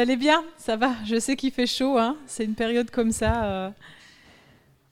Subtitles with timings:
[0.00, 3.44] allez bien Ça va Je sais qu'il fait chaud, hein c'est une période comme ça.
[3.44, 3.70] Euh,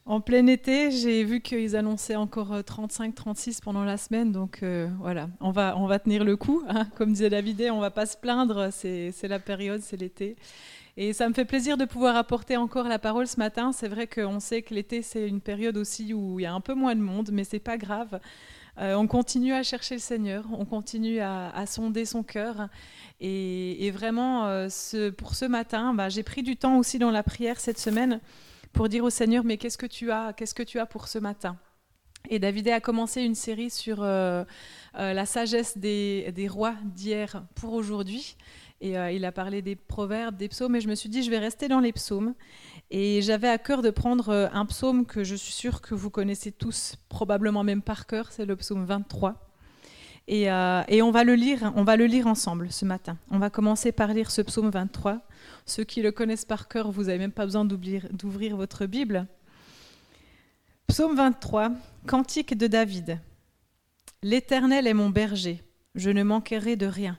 [0.05, 4.89] en plein été, j'ai vu qu'ils annonçaient encore 35-36 euh, pendant la semaine, donc euh,
[5.01, 6.63] voilà, on va, on va tenir le coup.
[6.69, 6.87] Hein.
[6.97, 10.37] Comme disait David, on va pas se plaindre, c'est la période, c'est l'été.
[10.99, 13.73] Et ça me fait plaisir de pouvoir apporter encore la parole ce matin.
[13.73, 16.61] C'est vrai qu'on sait que l'été, c'est une période aussi où il y a un
[16.61, 18.21] peu moins de monde, mais c'est pas grave.
[18.79, 22.69] Euh, on continue à chercher le Seigneur, on continue à, sonder son cœur.
[23.21, 24.69] Et, vraiment, euh,
[25.17, 28.21] pour ce matin, bah, j'ai pris du temps aussi dans la prière cette semaine
[28.73, 31.19] pour dire au Seigneur, mais qu'est-ce que tu as Qu'est-ce que tu as pour ce
[31.19, 31.57] matin?
[32.31, 34.45] Et David a commencé une série sur euh,
[34.95, 38.37] la sagesse des, des rois d'hier pour aujourd'hui.
[38.81, 41.39] Et il a parlé des proverbes, des psaumes, et je me suis dit, je vais
[41.39, 42.35] rester dans les psaumes.
[42.91, 46.09] Et j'avais à cœur de prendre euh, un psaume que je suis sûre que vous
[46.09, 49.51] connaissez tous, probablement même par cœur, c'est le psaume 23.
[50.27, 53.19] Et, euh, et, on va le lire, on va le lire ensemble ce matin.
[53.31, 55.21] On va commencer par lire ce psaume 23.
[55.67, 59.27] Ceux qui le connaissent par cœur, vous n'avez même pas besoin d'ouvrir votre Bible.
[60.87, 61.73] Psaume 23,
[62.07, 63.21] Cantique de David.
[64.23, 65.63] L'Éternel est mon berger,
[65.95, 67.19] je ne manquerai de rien.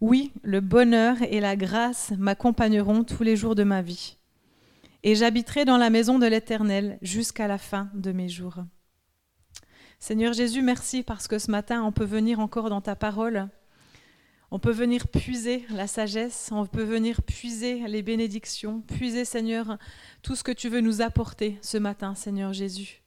[0.00, 4.16] Oui, le bonheur et la grâce m'accompagneront tous les jours de ma vie.
[5.02, 8.56] Et j'habiterai dans la maison de l'Éternel jusqu'à la fin de mes jours.
[9.98, 13.48] Seigneur Jésus, merci parce que ce matin, on peut venir encore dans ta parole.
[14.50, 19.78] On peut venir puiser la sagesse, on peut venir puiser les bénédictions, puiser, Seigneur,
[20.22, 23.02] tout ce que tu veux nous apporter ce matin, Seigneur Jésus.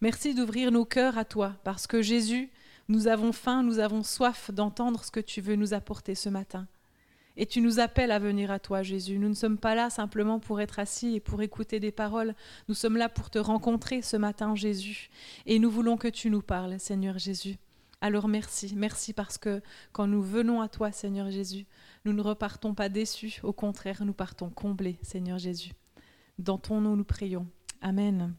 [0.00, 2.50] Merci d'ouvrir nos cœurs à toi, parce que Jésus,
[2.88, 6.66] nous avons faim, nous avons soif d'entendre ce que tu veux nous apporter ce matin.
[7.36, 9.18] Et tu nous appelles à venir à toi, Jésus.
[9.18, 12.34] Nous ne sommes pas là simplement pour être assis et pour écouter des paroles.
[12.68, 15.10] Nous sommes là pour te rencontrer ce matin, Jésus.
[15.44, 17.58] Et nous voulons que tu nous parles, Seigneur Jésus.
[18.00, 21.66] Alors merci, merci parce que quand nous venons à toi, Seigneur Jésus,
[22.04, 25.72] nous ne repartons pas déçus, au contraire, nous partons comblés, Seigneur Jésus.
[26.38, 27.46] Dans ton nom, nous prions.
[27.80, 28.34] Amen.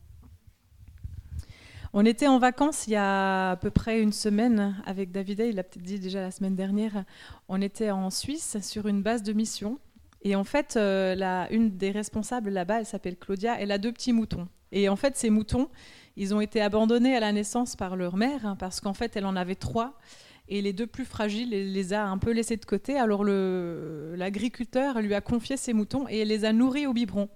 [1.99, 5.55] On était en vacances il y a à peu près une semaine avec David, il
[5.55, 7.05] l'a peut-être dit déjà la semaine dernière.
[7.49, 9.79] On était en Suisse sur une base de mission.
[10.21, 14.13] Et en fait, euh, une des responsables là-bas, elle s'appelle Claudia, elle a deux petits
[14.13, 14.47] moutons.
[14.71, 15.69] Et en fait, ces moutons,
[16.17, 19.25] ils ont été abandonnés à la naissance par leur mère, hein, parce qu'en fait, elle
[19.25, 19.97] en avait trois.
[20.49, 22.99] Et les deux plus fragiles, elle les a un peu laissés de côté.
[22.99, 27.27] Alors l'agriculteur lui a confié ses moutons et elle les a nourris au biberon.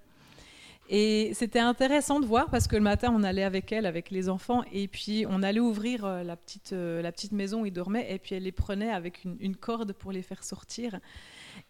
[0.93, 4.27] Et c'était intéressant de voir parce que le matin, on allait avec elle, avec les
[4.27, 7.71] enfants, et puis on allait ouvrir euh, la petite, euh, la petite maison où ils
[7.71, 10.99] dormaient, et puis elle les prenait avec une, corde pour les faire sortir.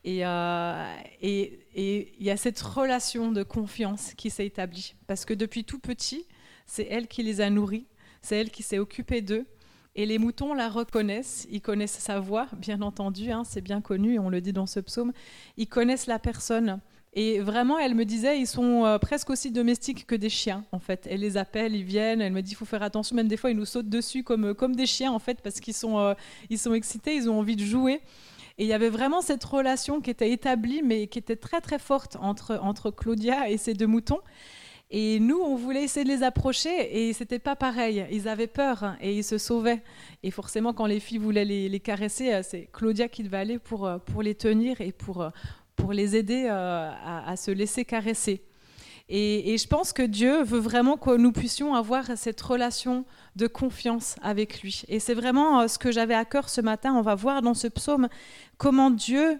[0.07, 5.65] Euh, et il y a cette relation de confiance qui s'est établie parce que depuis
[5.65, 6.25] tout petit,
[6.65, 7.85] c'est elle qui les a nourris,
[8.23, 9.45] c'est elle qui s'est occupée d'eux.
[9.93, 14.17] Et les moutons la reconnaissent, ils connaissent sa voix, bien entendu, hein, c'est bien connu,
[14.17, 15.13] on le dit dans ce psaume.
[15.57, 16.79] Ils connaissent la personne
[17.13, 20.79] et vraiment, elle me disait, ils sont euh, presque aussi domestiques que des chiens, en
[20.79, 21.07] fait.
[21.09, 23.51] Elle les appelle, ils viennent, elle me dit, il faut faire attention, même des fois,
[23.51, 26.13] ils nous sautent dessus comme, euh, comme des chiens, en fait, parce qu'ils sont, euh,
[26.55, 27.99] sont excités, ils ont envie de jouer.
[28.57, 31.79] Et il y avait vraiment cette relation qui était établie, mais qui était très, très
[31.79, 34.19] forte entre, entre Claudia et ses deux moutons.
[34.93, 38.05] Et nous, on voulait essayer de les approcher et c'était pas pareil.
[38.11, 39.81] Ils avaient peur et ils se sauvaient.
[40.21, 43.89] Et forcément, quand les filles voulaient les, les caresser, c'est Claudia qui devait aller pour,
[44.05, 45.31] pour les tenir et pour,
[45.75, 48.43] pour les aider euh, à, se laisser caresser.
[49.09, 53.03] Et, je pense que Dieu veut vraiment que nous puissions avoir cette relation
[53.35, 54.83] de confiance avec lui.
[54.87, 56.93] Et c'est vraiment euh, ce que j'avais à cœur ce matin.
[56.93, 58.07] On va voir dans ce psaume
[58.57, 59.39] comment Dieu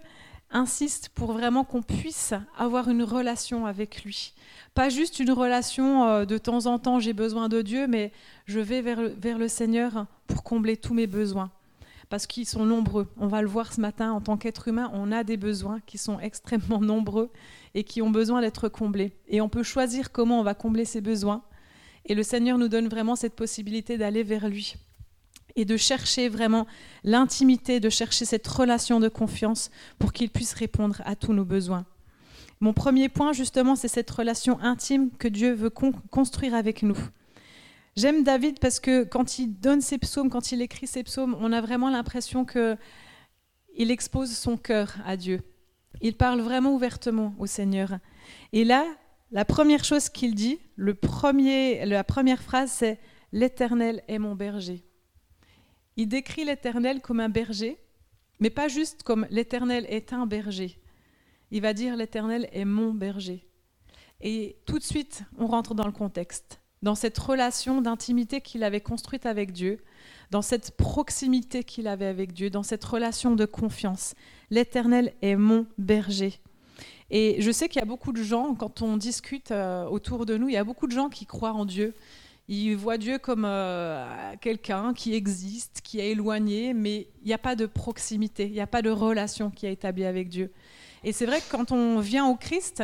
[0.52, 4.34] insiste pour vraiment qu'on puisse avoir une relation avec lui.
[4.74, 8.12] Pas juste une relation euh, de temps en temps, j'ai besoin de Dieu, mais
[8.48, 11.50] je vais vers, vers le Seigneur pour combler tous mes besoins
[12.12, 13.08] parce qu'ils sont nombreux.
[13.18, 15.98] On va le voir ce matin, en tant qu'être humain, on a des besoins qui
[15.98, 17.32] sont extrêmement nombreux
[17.74, 19.14] et qui ont besoin d'être comblés.
[19.30, 21.42] Et on peut choisir comment on va combler ces besoins.
[22.06, 24.76] Et le Seigneur nous donne vraiment cette possibilité d'aller vers lui
[25.56, 26.68] et de chercher vraiment
[27.04, 31.86] l'intimité, de chercher cette relation de confiance pour qu'il puisse répondre à tous nos besoins.
[32.60, 35.72] Mon premier point, justement, c'est cette relation intime que Dieu veut
[36.12, 36.98] construire avec nous.
[37.96, 41.52] J'aime David parce que quand il donne ses psaumes, quand il écrit ses psaumes, on
[41.52, 42.78] a vraiment l'impression que
[43.76, 45.42] il expose son cœur à Dieu.
[46.02, 48.00] Il parle vraiment ouvertement au Seigneur.
[48.54, 48.86] Et là,
[49.32, 53.00] la première chose qu'il dit, la première phrase, c'est
[53.34, 54.84] L'Éternel est mon berger.
[55.96, 57.78] Il décrit l'Éternel comme un berger,
[58.40, 60.82] mais pas juste comme l'Éternel est un berger.
[61.50, 63.48] Il va dire l'Éternel est mon berger.
[64.20, 68.82] Et tout de suite, on rentre dans le contexte, dans cette relation d'intimité qu'il avait
[68.82, 69.80] construite avec Dieu,
[70.32, 74.16] dans cette proximité qu'il avait avec Dieu, dans cette relation de confiance.
[74.50, 76.40] L'Éternel est mon berger.
[77.10, 80.38] Et je sais qu'il y a beaucoup de gens, quand on discute euh, autour de
[80.38, 81.94] nous, il y a beaucoup de gens qui croient en Dieu.
[82.48, 87.38] Ils voient Dieu comme euh, quelqu'un qui existe, qui est éloigné, mais il n'y a
[87.38, 90.52] pas de proximité, il n'y a pas de relation qui est établie avec Dieu.
[91.04, 92.84] Et c'est vrai que quand on vient au Christ,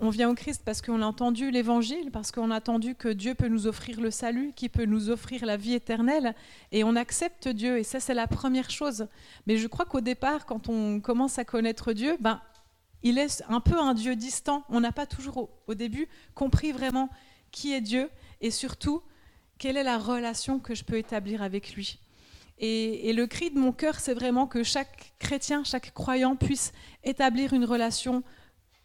[0.00, 3.34] on vient au Christ parce qu'on a entendu l'évangile, parce qu'on a entendu que Dieu
[3.34, 6.34] peut nous offrir le salut, qu'il peut nous offrir la vie éternelle,
[6.72, 9.06] et on accepte Dieu, et ça c'est la première chose.
[9.46, 12.40] Mais je crois qu'au départ, quand on commence à connaître Dieu, ben,
[13.02, 14.64] il est un peu un Dieu distant.
[14.68, 17.08] On n'a pas toujours au, début compris vraiment
[17.52, 18.10] qui est Dieu,
[18.40, 19.02] et surtout
[19.58, 22.00] quelle est la relation que je peux établir avec lui.
[22.58, 26.72] Et, et, le cri de mon cœur, c'est vraiment que chaque chrétien, chaque croyant puisse
[27.02, 28.22] établir une relation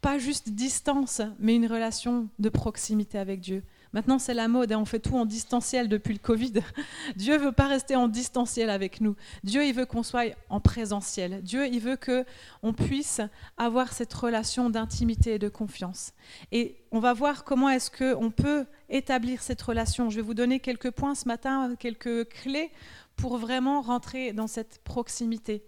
[0.00, 3.62] pas juste distance, mais une relation de proximité avec Dieu.
[3.92, 6.52] Maintenant, c'est la mode, et hein, on fait tout en distanciel depuis le Covid.
[7.16, 9.16] Dieu veut pas rester en distanciel avec nous.
[9.42, 11.42] Dieu, il veut qu'on soit en présentiel.
[11.42, 12.24] Dieu, il veut que
[12.62, 13.20] on puisse
[13.56, 16.12] avoir cette relation d'intimité et de confiance.
[16.52, 20.08] Et on va voir comment est-ce que on peut établir cette relation.
[20.08, 22.70] Je vais vous donner quelques points ce matin, quelques clés
[23.16, 25.64] pour vraiment rentrer dans cette proximité.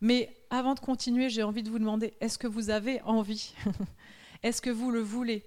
[0.00, 3.54] Mais avant de continuer, j'ai envie de vous demander, est-ce que vous avez envie?
[4.42, 5.44] Est-ce que vous le voulez?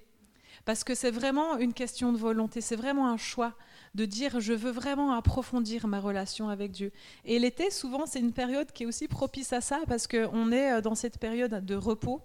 [0.65, 3.53] Parce que c'est vraiment une question de volonté, c'est vraiment un choix
[3.95, 6.91] de dire je veux vraiment approfondir ma relation avec Dieu.
[7.25, 10.73] Et l'été, souvent, c'est une période qui est aussi propice à ça parce qu'on est
[10.73, 12.21] euh, dans cette période de repos.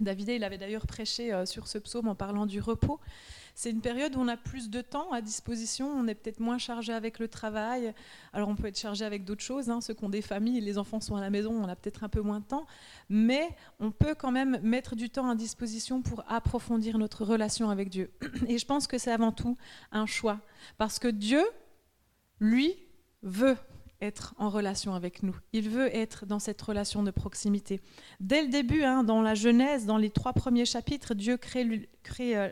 [0.00, 3.00] David, il avait d'ailleurs prêché euh, sur ce psaume en parlant du repos.
[3.54, 6.58] C'est une période où on a plus de temps à disposition, on est peut-être moins
[6.58, 7.94] chargé avec le travail.
[8.34, 9.80] Alors on peut être chargé avec d'autres choses, hein.
[9.80, 12.10] ceux qui ont des familles, les enfants sont à la maison, on a peut-être un
[12.10, 12.66] peu moins de temps,
[13.08, 13.48] mais
[13.80, 18.12] on peut quand même mettre du temps à disposition pour approfondir notre relation avec Dieu.
[18.46, 19.56] Et je pense que c'est avant tout
[19.90, 20.40] un choix,
[20.76, 21.42] parce que Dieu,
[22.40, 22.76] lui,
[23.22, 23.56] veut
[24.00, 25.36] être en relation avec nous.
[25.52, 27.80] Il veut être dans cette relation de proximité.
[28.20, 31.66] Dès le début, hein, dans la Genèse, dans les trois premiers chapitres, Dieu crée,
[32.36, 32.48] euh,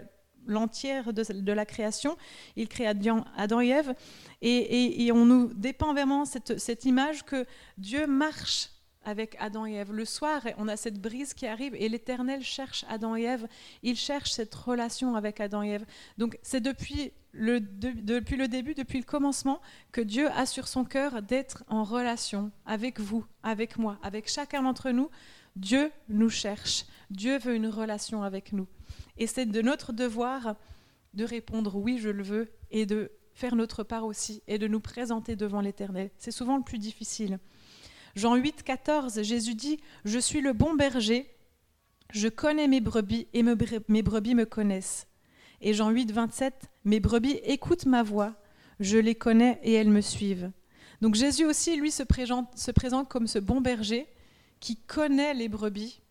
[0.46, 2.16] l'entière de, la création.
[2.56, 3.24] Il crée Adam,
[3.60, 3.94] et Ève.
[4.42, 7.46] Et, on nous dépeint vraiment cette, cette, image que
[7.78, 8.70] Dieu marche
[9.04, 9.92] avec Adam et Ève.
[9.92, 13.46] Le soir, on a cette brise qui arrive et l'Éternel cherche Adam et Ève.
[13.82, 15.84] Il cherche cette relation avec Adam et Ève.
[16.18, 19.60] Donc c'est depuis depuis le début, depuis le commencement,
[19.92, 24.62] que Dieu a sur son cœur d'être en relation avec vous, avec moi, avec chacun
[24.62, 25.10] d'entre nous.
[25.56, 26.84] Dieu nous cherche.
[27.10, 28.66] Dieu veut une relation avec nous.
[29.16, 30.56] Et c'est de notre devoir
[31.14, 34.80] de répondre oui, je le veux, et de faire notre part aussi, et de nous
[34.80, 36.10] présenter devant l'Éternel.
[36.18, 37.38] C'est souvent le plus difficile.
[38.16, 41.28] Jean 8, 14, Jésus dit, Je suis le bon berger,
[42.12, 45.08] je connais mes brebis, et mes brebis me connaissent.
[45.64, 48.34] Et Jean 8, 27, Mes brebis écoutent ma voix,
[48.80, 50.50] je les connais et elles me suivent.
[51.00, 54.06] Donc Jésus aussi, lui, se présente, se présente comme ce bon berger
[54.60, 56.02] qui connaît les brebis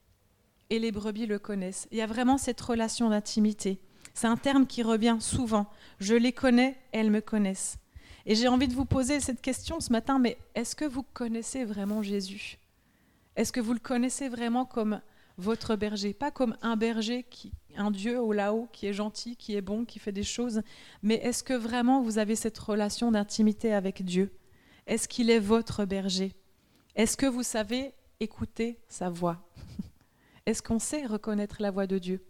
[0.72, 1.88] et les brebis le connaissent.
[1.92, 3.80] Il y a vraiment cette relation d'intimité.
[4.16, 5.68] C'est un terme qui revient souvent.
[6.00, 7.78] Je les connais, elles me connaissent.
[8.26, 11.64] Et j'ai envie de vous poser cette question ce matin, mais est-ce que vous connaissez
[11.64, 12.57] vraiment Jésus?
[13.36, 15.00] Est-ce que vous le connaissez vraiment comme
[15.37, 16.13] votre berger.
[16.13, 19.85] Pas comme un berger, qui, un Dieu au là-haut, qui est gentil, qui est bon,
[19.85, 20.61] qui fait des choses,
[21.02, 24.31] mais est-ce que vraiment vous avez cette relation d'intimité avec Dieu?
[24.85, 26.33] Est-ce qu'il est votre berger?
[26.95, 29.47] Est-ce que vous savez écouter sa voix?
[30.45, 32.25] Est-ce qu'on sait reconnaître la voix de Dieu?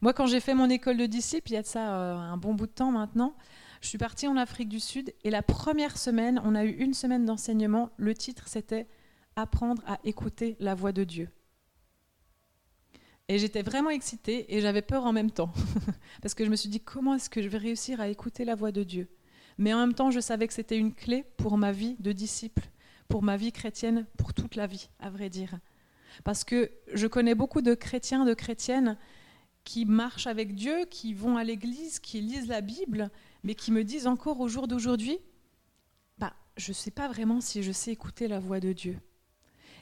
[0.00, 2.36] Moi, quand j'ai fait mon école de disciples, il y a de ça euh, un
[2.38, 3.36] bon bout de temps maintenant,
[3.82, 6.94] je suis partie en Afrique du Sud et la première semaine, on a eu une
[6.94, 7.90] semaine d'enseignement.
[7.98, 8.88] Le titre, c'était
[9.36, 11.28] Apprendre à écouter la voix de Dieu.
[13.28, 15.52] Et j'étais vraiment excitée et j'avais peur en même temps.
[16.22, 18.54] Parce que je me suis dit, comment est-ce que je vais réussir à écouter la
[18.54, 19.08] voix de Dieu?
[19.58, 22.70] Mais en même temps, je savais que c'était une clé pour ma vie de disciple,
[23.08, 25.58] pour ma vie chrétienne, pour toute la vie, à vrai dire.
[26.24, 28.96] Parce que je connais beaucoup de chrétiens, de chrétiennes
[29.64, 33.10] qui marchent avec Dieu, qui vont à l'église, qui lisent la Bible,
[33.42, 35.18] mais qui me disent encore au jour d'aujourd'hui,
[36.18, 38.98] bah, je ne sais pas vraiment si je sais écouter la voix de Dieu.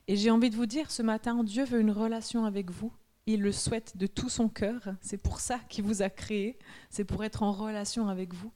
[0.07, 2.93] Et j'ai envie de vous dire, ce matin, Dieu veut une relation avec vous.
[3.27, 4.83] Il le souhaite de tout son cœur.
[5.01, 6.59] C'est pour ça qu'il vous a créé.
[6.91, 8.53] C'est pour être en relation avec vous.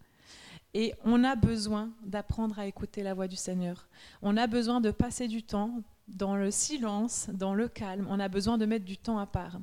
[0.74, 3.88] Et on a besoin d'apprendre à écouter la voix du Seigneur.
[4.20, 8.06] On a besoin de passer du temps dans le silence, dans le calme.
[8.10, 9.58] On a besoin de mettre du temps à part.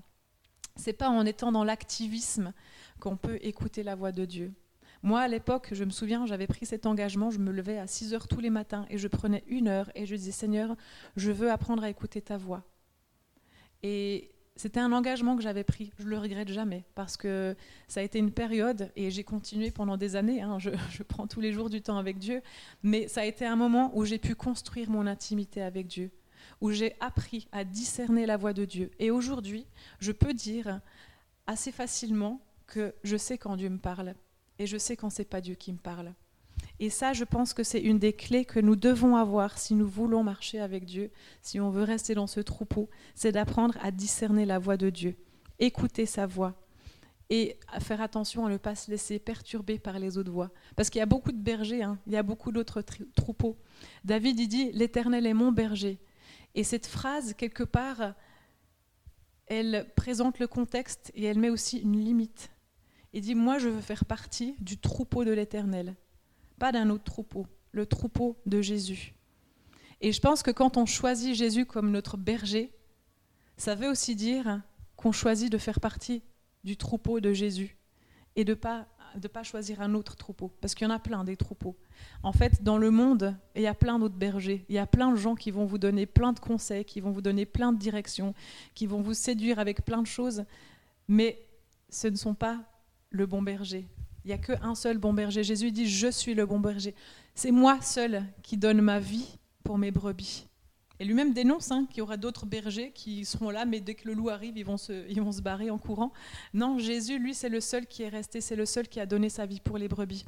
[0.75, 2.51] C'est pas en étant dans l'activisme
[2.99, 4.53] qu'on peut écouter la voix de Dieu.
[5.05, 8.15] Moi, à l'époque, je me souviens, j'avais pris cet engagement, je me levais à 6
[8.15, 10.75] heures tous les matins et je prenais une heure et je disais, Seigneur,
[11.15, 12.63] je veux apprendre à écouter ta voix.
[13.83, 17.55] Et c'était un engagement que j'avais pris, je le regrette jamais, parce que
[17.87, 21.27] ça a été une période, et j'ai continué pendant des années, hein, je, je, prends
[21.27, 22.41] tous les jours du temps avec Dieu,
[22.81, 26.09] mais ça a été un moment où j'ai pu construire mon intimité avec Dieu,
[26.61, 28.89] où j'ai appris à discerner la voix de Dieu.
[28.97, 29.67] Et aujourd'hui,
[29.99, 30.81] je peux dire
[31.45, 34.15] assez facilement que je sais quand Dieu me parle,
[34.59, 36.13] et je sais quand c'est pas Dieu qui me parle.
[36.79, 39.87] Et ça, je pense que c'est une des clés que nous devons avoir si nous
[39.87, 44.45] voulons marcher avec Dieu, si on veut rester dans ce troupeau, c'est d'apprendre à discerner
[44.45, 45.15] la voix de Dieu,
[45.59, 46.55] écouter sa voix
[47.29, 50.51] et faire attention à ne pas se laisser perturber par les autres voix.
[50.75, 52.83] Parce qu'il y a beaucoup de bergers, hein, il y a beaucoup d'autres
[53.15, 53.57] troupeaux.
[54.03, 55.99] David, il dit, l'Éternel est mon berger.
[56.53, 58.13] Et cette phrase, quelque part,
[59.47, 62.51] elle présente le contexte et elle met aussi une limite.
[63.15, 65.95] Il dit, moi, je veux faire partie du troupeau de l'Éternel
[66.59, 69.13] pas d'un autre troupeau, le troupeau de Jésus.
[70.01, 72.71] Et je pense que quand on choisit Jésus comme notre berger,
[73.57, 74.61] ça veut aussi dire
[74.95, 76.21] qu'on choisit de faire partie
[76.63, 77.77] du troupeau de Jésus
[78.35, 81.23] et de pas, de pas choisir un autre troupeau, parce qu'il y en a plein
[81.23, 81.77] des troupeaux.
[82.23, 85.11] En fait, dans le monde, il y a plein d'autres bergers, il y a plein
[85.11, 87.77] de gens qui vont vous donner plein de conseils, qui vont vous donner plein de
[87.77, 88.33] directions,
[88.73, 90.43] qui vont vous séduire avec plein de choses,
[91.07, 91.41] mais
[91.89, 92.65] ce ne sont pas
[93.15, 93.87] le bon berger.
[94.23, 95.43] Il n'y a qu'un seul bon berger.
[95.43, 96.95] Jésus dit, je suis le bon berger.
[97.35, 100.47] C'est moi seul qui donne ma vie pour mes brebis.
[100.99, 104.07] Et lui-même dénonce hein, qu'il y aura d'autres bergers qui seront là, mais dès que
[104.07, 106.13] le loup arrive, ils vont, se, ils vont se barrer en courant.
[106.53, 109.29] Non, Jésus, lui, c'est le seul qui est resté, c'est le seul qui a donné
[109.29, 110.25] sa vie pour les brebis.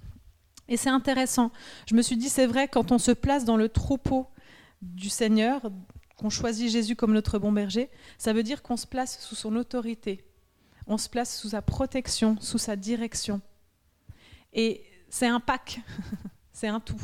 [0.67, 1.51] Et c'est intéressant.
[1.87, 4.27] Je me suis dit, c'est vrai, quand on se place dans le troupeau
[4.81, 5.71] du Seigneur,
[6.17, 9.55] qu'on choisit Jésus comme notre bon berger, ça veut dire qu'on se place sous son
[9.55, 10.25] autorité,
[10.87, 13.41] on se place sous sa protection, sous sa direction.
[14.53, 15.81] Et c'est un pack,
[16.53, 17.01] c'est un tout.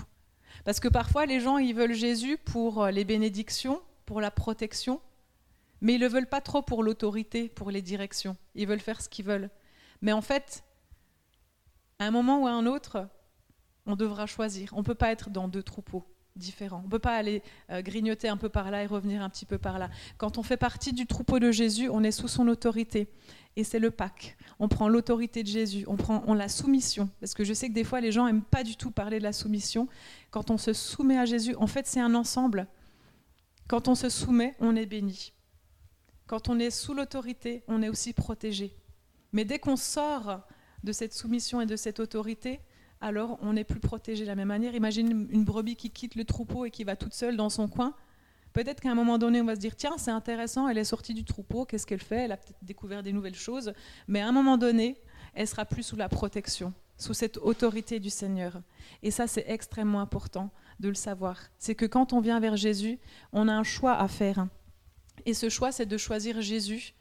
[0.65, 5.01] Parce que parfois, les gens, ils veulent Jésus pour euh, les bénédictions, pour la protection,
[5.81, 8.37] mais ils ne le veulent pas trop pour l'autorité, pour les directions.
[8.55, 9.49] Ils veulent faire ce qu'ils veulent.
[10.01, 10.63] Mais en fait,
[11.99, 13.09] à un moment ou à un autre,
[13.85, 14.69] on devra choisir.
[14.73, 16.79] On ne peut pas être dans deux troupeaux différents.
[16.79, 19.45] On ne peut pas aller euh, grignoter un peu par là et revenir un petit
[19.45, 19.89] peu par là.
[20.17, 23.07] Quand on fait partie du troupeau de Jésus, on est sous son autorité
[23.55, 24.35] et c'est le Pâques.
[24.59, 27.73] On prend l'autorité de Jésus, on prend on la soumission, parce que je sais que
[27.73, 29.87] des fois les gens n'aiment pas du tout parler de la soumission.
[30.31, 32.67] Quand on se soumet à Jésus, en fait c'est un ensemble.
[33.67, 35.33] Quand on se soumet, on est béni.
[36.25, 38.75] Quand on est sous l'autorité, on est aussi protégé.
[39.31, 40.41] Mais dès qu'on sort
[40.83, 42.59] de cette soumission et de cette autorité,
[43.03, 44.73] alors on n'est plus protégé de la même manière.
[44.73, 47.93] Imagine une brebis qui quitte le troupeau et qui va toute seule dans son coin.
[48.53, 51.13] Peut-être qu'à un moment donné, on va se dire, tiens, c'est intéressant, elle est sortie
[51.13, 52.25] du troupeau, qu'est-ce qu'elle fait?
[52.25, 53.73] Elle a peut-être découvert des nouvelles choses,
[54.07, 55.01] mais à un moment donné,
[55.33, 58.61] elle sera plus sous la protection, sous cette autorité du Seigneur.
[59.01, 61.39] Et ça, c'est extrêmement important de le savoir.
[61.57, 62.99] C'est que quand on vient vers Jésus,
[63.33, 64.47] on a un choix à faire.
[65.25, 66.93] Et ce choix, c'est de choisir Jésus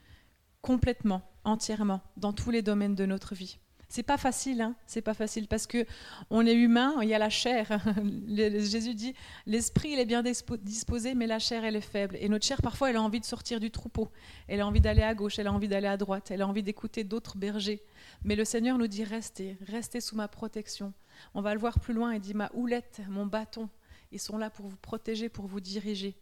[0.62, 3.58] complètement, entièrement, dans tous les domaines de notre vie.
[3.92, 5.84] C'est pas facile, hein c'est pas facile parce que
[6.30, 7.78] on est humain, il y a la chair.
[8.26, 9.12] Jésus dit
[9.44, 12.16] l'esprit est bien disposé, mais la chair elle est faible.
[12.18, 14.10] Et notre chair parfois elle a envie de sortir du troupeau,
[14.48, 16.62] elle a envie d'aller à gauche, elle a envie d'aller à droite, elle a envie
[16.62, 17.82] d'écouter d'autres bergers.
[18.24, 20.94] Mais le Seigneur nous dit restez, restez sous ma protection.
[21.34, 22.14] On va le voir plus loin.
[22.14, 23.68] Il dit ma houlette, mon bâton,
[24.10, 26.16] ils sont là pour vous protéger, pour vous diriger.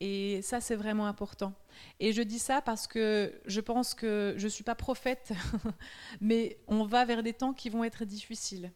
[0.00, 1.54] Et ça, c'est vraiment important.
[2.00, 5.32] Et je dis ça parce que je pense que je ne suis pas prophète,
[6.20, 8.72] mais on va vers des temps qui vont être difficiles.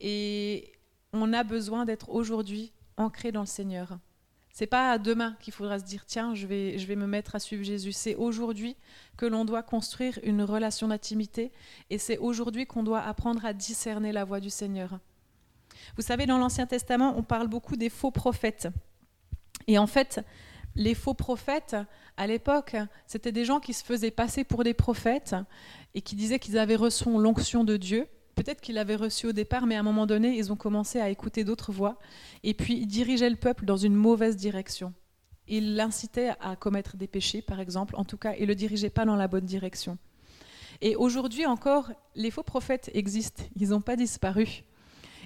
[0.00, 0.72] Et
[1.12, 3.98] on a besoin d'être aujourd'hui ancré dans le Seigneur.
[4.52, 7.38] C'est pas demain qu'il faudra se dire tiens, je vais, je vais me mettre à
[7.38, 7.92] suivre Jésus.
[7.92, 8.76] C'est aujourd'hui
[9.16, 11.52] que l'on doit construire une relation d'intimité
[11.88, 14.98] et c'est aujourd'hui qu'on doit apprendre à discerner la voix du Seigneur.
[15.96, 18.68] Vous savez, dans l'Ancien Testament, on parle beaucoup des faux prophètes.
[19.70, 20.20] Et en fait,
[20.74, 21.76] les faux prophètes,
[22.16, 22.74] à l'époque,
[23.06, 25.36] c'était des gens qui se faisaient passer pour des prophètes
[25.94, 28.08] et qui disaient qu'ils avaient reçu l'onction de Dieu.
[28.34, 31.08] Peut-être qu'ils l'avaient reçu au départ, mais à un moment donné, ils ont commencé à
[31.08, 32.00] écouter d'autres voix.
[32.42, 34.92] Et puis, ils dirigeaient le peuple dans une mauvaise direction.
[35.46, 37.94] Ils l'incitaient à commettre des péchés, par exemple.
[37.94, 39.98] En tout cas, ils ne le dirigeaient pas dans la bonne direction.
[40.80, 43.44] Et aujourd'hui encore, les faux prophètes existent.
[43.54, 44.64] Ils n'ont pas disparu.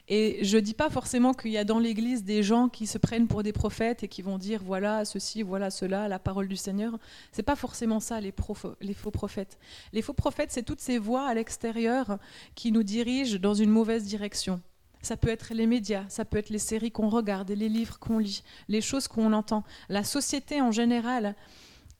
[0.08, 2.98] Et je ne dis pas forcément qu'il y a dans l'Église des gens qui se
[2.98, 6.56] prennent pour des prophètes et qui vont dire voilà ceci, voilà cela, la parole du
[6.56, 6.98] Seigneur.
[7.32, 9.58] C'est pas forcément ça les, faux prophètes.
[9.94, 12.18] Les faux prophètes, c'est toutes ces voix à l'extérieur
[12.54, 14.60] qui nous dirigent dans une mauvaise direction.
[15.00, 18.18] Ça peut être les médias, ça peut être les séries qu'on regarde, les livres qu'on
[18.18, 19.64] lit, les choses qu'on entend.
[19.88, 21.34] La société en général,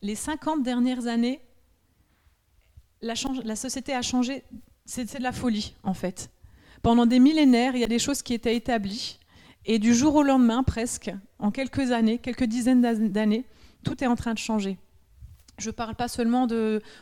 [0.03, 1.41] les 50 dernières années,
[3.01, 4.45] la, la société a changé.
[4.85, 6.31] C'est de la folie, en fait.
[6.85, 9.19] Pendant des millénaires, il y a des choses qui étaient établies.
[9.65, 13.47] Et du jour au lendemain, presque, en quelques années, quelques dizaines d'années,
[13.85, 14.77] tout est en train de changer.
[15.57, 16.47] Je ne parle pas seulement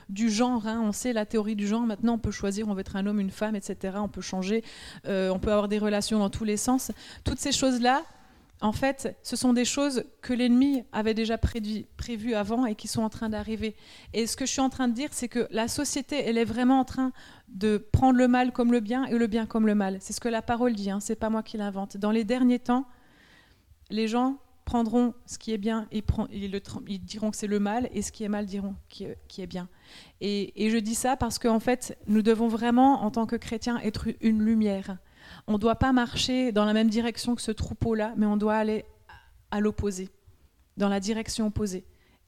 [0.08, 0.80] du genre, hein.
[0.84, 3.18] on sait la théorie du genre, maintenant on peut choisir, on veut être un homme,
[3.18, 3.96] une femme, etc.
[3.96, 4.62] On peut changer,
[5.08, 6.92] euh, on peut avoir des relations dans tous les sens.
[7.24, 8.04] Toutes ces choses-là,
[8.62, 13.02] en fait, ce sont des choses que l'ennemi avait déjà prévues avant et qui sont
[13.02, 13.74] en train d'arriver.
[14.12, 16.44] Et ce que je suis en train de dire, c'est que la société, elle est
[16.44, 17.12] vraiment en train
[17.48, 19.98] de prendre le mal comme le bien et le bien comme le mal.
[20.00, 21.96] C'est ce que la parole dit, hein, c'est pas moi qui l'invente.
[21.96, 22.86] Dans les derniers temps,
[23.90, 28.00] les gens prendront ce qui est bien et, ils diront que c'est le mal, et
[28.00, 29.68] ce qui est mal diront qui est, bien.
[30.20, 34.08] Et, je dis ça parce qu'en fait, nous devons vraiment, en tant que chrétiens, être
[34.20, 34.98] une lumière.
[35.52, 38.54] On ne doit pas marcher dans la même direction que ce troupeau-là, mais on doit
[38.54, 38.86] aller
[39.50, 40.08] à l'opposé,
[40.78, 41.84] dans la direction opposée.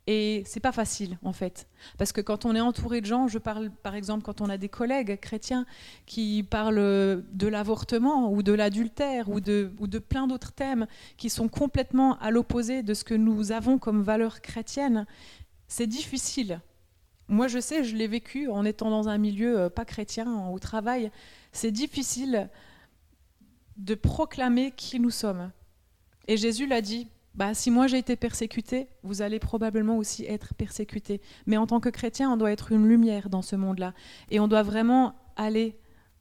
[0.07, 1.67] Et c'est pas facile en fait,
[1.97, 4.59] parce que quand on est entouré de gens, je parle par exemple quand on a
[4.59, 5.65] des collègues chrétiens
[6.05, 11.31] qui parlent de l'avortement ou de l'adultère ou de, ou de plein d'autres thèmes qui
[11.31, 15.07] sont complètement à l'opposé de ce que nous avons comme valeur chrétienne,
[15.67, 16.61] c'est difficile.
[17.29, 20.59] Moi je sais, je l'ai vécu en étant dans un milieu euh, pas chrétien au
[20.59, 21.11] travail,
[21.53, 22.51] c'est difficile
[23.77, 25.51] de proclamer qui nous sommes.
[26.29, 30.55] Et Jésus l'a dit, bah, si moi j'ai été persécuté, vous allez probablement aussi être
[30.55, 31.21] persécuté.
[31.47, 33.93] Mais en tant que chrétien, on doit être une lumière dans ce monde-là.
[34.31, 35.77] Et on doit vraiment aller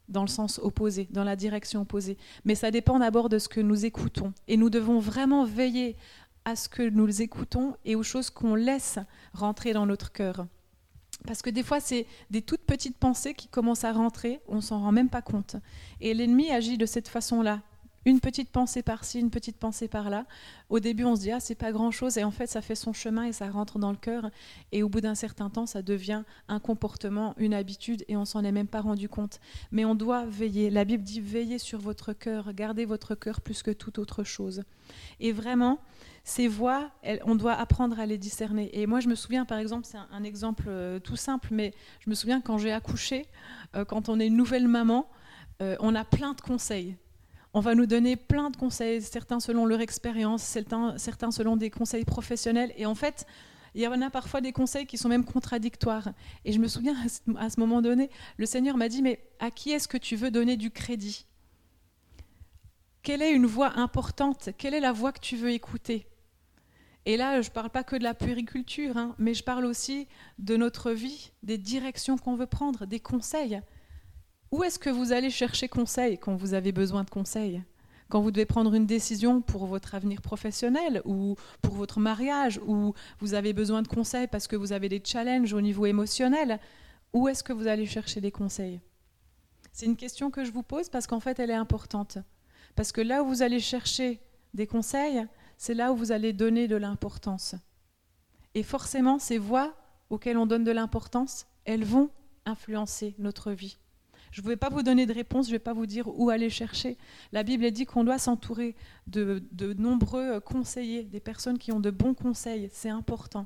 [0.09, 2.17] dans le sens opposé, dans la direction opposée.
[2.45, 4.33] Mais ça dépend d'abord de ce que nous écoutons.
[4.47, 5.95] Et nous devons vraiment veiller
[6.45, 8.99] à ce que nous écoutons et aux choses qu'on laisse
[9.33, 10.47] rentrer dans notre cœur.
[11.25, 14.79] Parce que des fois, c'est des toutes petites pensées qui commencent à rentrer, on s'en
[14.79, 15.55] rend même pas compte.
[16.01, 17.61] Et l'ennemi agit de cette façon-là
[18.05, 20.25] une petite pensée par-ci, une petite pensée par-là.
[20.69, 22.93] Au début, on se dit ah c'est pas grand-chose et en fait ça fait son
[22.93, 24.29] chemin et ça rentre dans le cœur
[24.71, 28.43] et au bout d'un certain temps, ça devient un comportement, une habitude et on s'en
[28.43, 29.39] est même pas rendu compte.
[29.71, 30.69] Mais on doit veiller.
[30.69, 34.63] La Bible dit veillez sur votre cœur, gardez votre cœur plus que toute autre chose.
[35.19, 35.79] Et vraiment,
[36.23, 36.91] ces voix,
[37.25, 38.69] on doit apprendre à les discerner.
[38.79, 42.09] Et moi, je me souviens, par exemple, c'est un, exemple euh, tout simple, mais je
[42.09, 43.25] me souviens quand j'ai accouché,
[43.75, 45.09] euh, quand on est une nouvelle maman,
[45.61, 46.95] euh, on a plein de conseils
[47.53, 52.05] on va nous donner plein de conseils, certains selon leur expérience, certains, selon des conseils
[52.05, 52.73] professionnels.
[52.77, 53.27] Et en fait,
[53.75, 56.09] il y en a parfois des conseils qui sont même contradictoires.
[56.45, 56.95] Et je me souviens,
[57.37, 60.31] à ce moment donné, le Seigneur m'a dit, mais à qui est-ce que tu veux
[60.31, 61.25] donner du crédit?
[63.03, 64.49] Quelle est une voix importante?
[64.57, 66.07] Quelle est la voix que tu veux écouter?
[67.05, 70.07] Et là, je ne parle pas que de la puériculture, hein, mais je parle aussi
[70.39, 73.61] de notre vie, des directions qu'on veut prendre, des conseils.
[74.53, 77.63] Où est-ce que vous allez chercher conseil quand vous avez besoin de conseils
[78.07, 82.93] Quand vous devez prendre une décision pour votre avenir professionnel ou pour votre mariage ou
[83.17, 86.59] vous avez besoin de conseils parce que vous avez des challenges au niveau émotionnel,
[87.13, 88.79] où est-ce que vous allez chercher des conseils?
[89.71, 92.19] C'est une question que je vous pose parce qu'en fait elle est importante.
[92.75, 94.19] Parce que là où vous allez chercher
[94.53, 95.25] des conseils,
[95.57, 97.55] c'est là où vous allez donner de l'importance.
[98.53, 99.73] Et forcément, ces voix
[100.11, 102.11] auxquelles on donne de l'importance, elles vont
[102.45, 103.79] influencer notre vie.
[104.33, 106.31] Je ne vais pas vous donner de réponse, je ne vais pas vous dire où
[106.31, 106.97] aller chercher.
[107.33, 111.91] La Bible dit qu'on doit s'entourer de, de nombreux conseillers, des personnes qui ont de
[111.91, 112.67] bons conseils.
[112.73, 113.45] C'est important.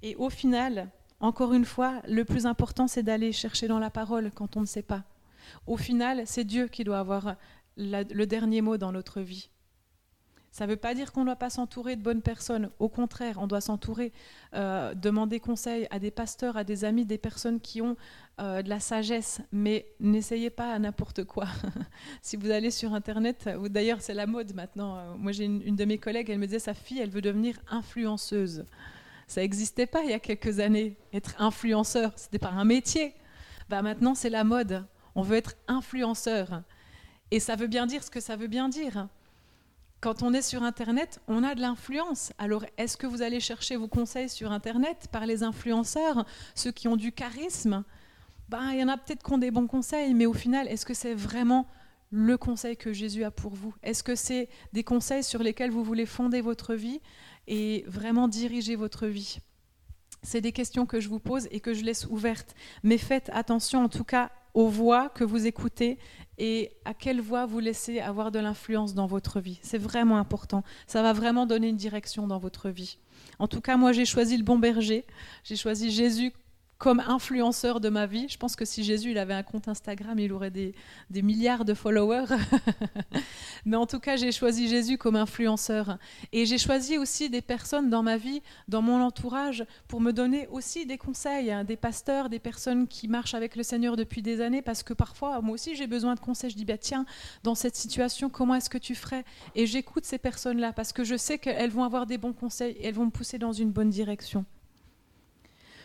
[0.00, 4.30] Et au final, encore une fois, le plus important, c'est d'aller chercher dans la parole
[4.32, 5.02] quand on ne sait pas.
[5.66, 7.34] Au final, c'est Dieu qui doit avoir
[7.76, 9.50] le dernier mot dans notre vie.
[10.52, 12.68] Ça ne veut pas dire qu'on ne doit pas s'entourer de bonnes personnes.
[12.78, 14.12] Au contraire, on doit s'entourer,
[14.52, 17.96] euh, demander conseil à des pasteurs, à des amis, des personnes qui ont
[18.38, 19.40] euh, de la sagesse.
[19.50, 21.46] Mais n'essayez pas n'importe quoi.
[22.22, 24.98] si vous allez sur Internet, ou d'ailleurs c'est la mode maintenant.
[24.98, 27.56] Euh, moi j'ai une, de mes collègues, elle me disait sa fille, elle veut devenir
[27.70, 28.66] influenceuse.
[29.28, 30.98] Ça n'existait pas il y a quelques années.
[31.14, 33.14] Être influenceur, c'était pas un métier.
[33.70, 34.84] Bah maintenant c'est la mode.
[35.14, 36.62] On veut être influenceur.
[37.30, 39.08] Et ça veut bien dire ce que ça veut bien dire
[40.02, 42.32] quand on est sur Internet, on a de l'influence.
[42.36, 46.88] Alors, est-ce que vous allez chercher vos conseils sur Internet par les influenceurs, ceux qui
[46.88, 47.84] ont du charisme?
[48.48, 50.84] Ben, Il y en a peut-être qui ont des bons conseils, mais au final, est-ce
[50.84, 51.68] que c'est vraiment
[52.10, 53.74] le conseil que Jésus a pour vous?
[53.84, 57.00] Est-ce que c'est des conseils sur lesquels vous voulez fonder votre vie
[57.46, 59.38] et vraiment diriger votre vie?
[60.24, 62.56] C'est des questions que je vous pose et que je laisse ouvertes.
[62.82, 65.98] Mais faites attention en tout cas aux voix que vous écoutez
[66.44, 69.60] et à quelle voix vous laissez avoir de l'influence dans votre vie?
[69.62, 70.64] C'est vraiment important.
[70.88, 72.98] Ça va vraiment donner une direction dans votre vie.
[73.38, 75.06] En tout cas, moi, j'ai choisi le bon berger.
[75.44, 76.32] J'ai choisi Jésus
[76.82, 78.26] comme influenceur de ma vie.
[78.28, 80.74] Je pense que si Jésus il avait un compte Instagram, il aurait des,
[81.14, 82.24] milliards de followers.
[83.64, 85.96] Mais en tout cas, j'ai choisi Jésus comme influenceur.
[86.32, 90.48] Et j'ai choisi aussi des personnes dans ma vie, dans mon entourage, pour me donner
[90.48, 94.40] aussi des conseils, hein, des pasteurs, des personnes qui marchent avec le Seigneur depuis des
[94.40, 96.50] années, parce que parfois, moi aussi, j'ai besoin de conseils.
[96.50, 97.06] Je dis, bah, tiens,
[97.44, 99.24] dans cette situation, comment est-ce que tu ferais?
[99.54, 102.88] Et j'écoute ces personnes-là, parce que je sais qu'elles vont avoir des bons conseils, et
[102.88, 104.44] elles vont me pousser dans une bonne direction.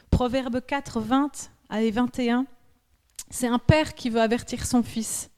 [0.10, 2.46] Proverbe 4, 20 et 21,
[3.30, 5.30] c'est un père qui veut avertir son fils.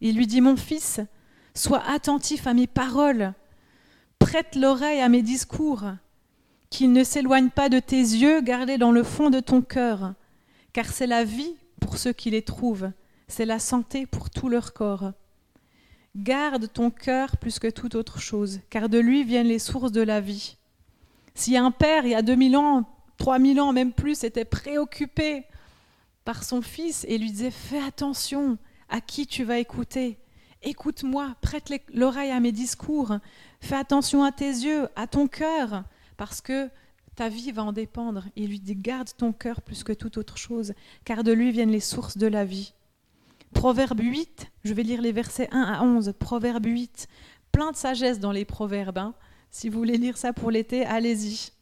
[0.00, 1.00] Il lui dit, mon fils,
[1.54, 3.32] sois attentif à mes paroles,
[4.18, 5.84] prête l'oreille à mes discours,
[6.70, 10.14] qu'ils ne s'éloignent pas de tes yeux, gardés dans le fond de ton cœur,
[10.72, 12.90] car c'est la vie pour ceux qui les trouvent,
[13.28, 15.12] c'est la santé pour tout leur corps.
[16.16, 20.02] Garde ton cœur plus que toute autre chose, car de lui viennent les sources de
[20.02, 20.56] la vie.
[21.34, 25.44] Si un père, il y a 2000 ans, 3000 ans, même plus, était préoccupé
[26.24, 30.18] par son fils et lui disait Fais attention à qui tu vas écouter.
[30.62, 33.18] Écoute-moi, prête l'oreille à mes discours.
[33.60, 35.84] Fais attention à tes yeux, à ton cœur,
[36.16, 36.68] parce que
[37.14, 38.24] ta vie va en dépendre.
[38.36, 40.74] Il lui dit Garde ton cœur plus que toute autre chose,
[41.04, 42.72] car de lui viennent les sources de la vie.
[43.54, 46.12] Proverbe 8, je vais lire les versets 1 à 11.
[46.18, 47.08] Proverbe 8,
[47.52, 48.98] plein de sagesse dans les proverbes.
[48.98, 49.14] Hein.
[49.50, 51.52] Si vous voulez lire ça pour l'été, allez-y.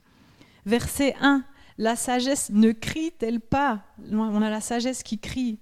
[0.66, 1.44] Verset 1,
[1.78, 3.80] la sagesse ne crie-t-elle pas?
[4.10, 5.58] On a la sagesse qui crie.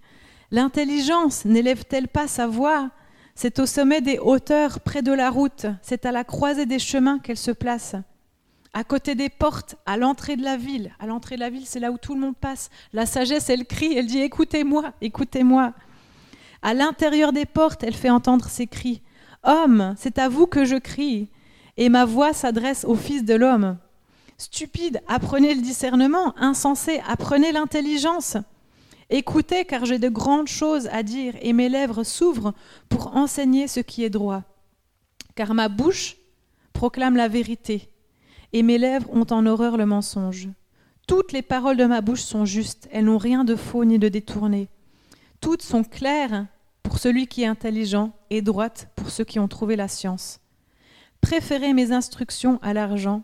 [0.51, 2.91] L'intelligence n'élève-t-elle pas sa voix?
[3.35, 7.19] C'est au sommet des hauteurs, près de la route, c'est à la croisée des chemins
[7.19, 7.97] qu'elle se place.
[8.75, 10.93] À côté des portes, à l'entrée de la ville.
[10.99, 12.71] À l'entrée de la ville, c'est là où tout le monde passe.
[12.93, 15.75] La sagesse, elle crie, elle dit Écoutez-moi, écoutez-moi.
[16.63, 19.03] À l'intérieur des portes, elle fait entendre ses cris.
[19.43, 21.29] Homme, c'est à vous que je crie.
[21.77, 23.77] Et ma voix s'adresse au Fils de l'homme.
[24.43, 26.35] Stupide, apprenez le discernement.
[26.37, 28.37] Insensé, apprenez l'intelligence.
[29.09, 32.53] Écoutez, car j'ai de grandes choses à dire, et mes lèvres s'ouvrent
[32.89, 34.43] pour enseigner ce qui est droit.
[35.37, 36.17] Car ma bouche
[36.73, 37.89] proclame la vérité,
[38.53, 40.49] et mes lèvres ont en horreur le mensonge.
[41.07, 44.09] Toutes les paroles de ma bouche sont justes, elles n'ont rien de faux ni de
[44.09, 44.69] détourné.
[45.41, 46.47] Toutes sont claires
[46.83, 50.41] pour celui qui est intelligent et droites pour ceux qui ont trouvé la science.
[51.21, 53.23] Préférez mes instructions à l'argent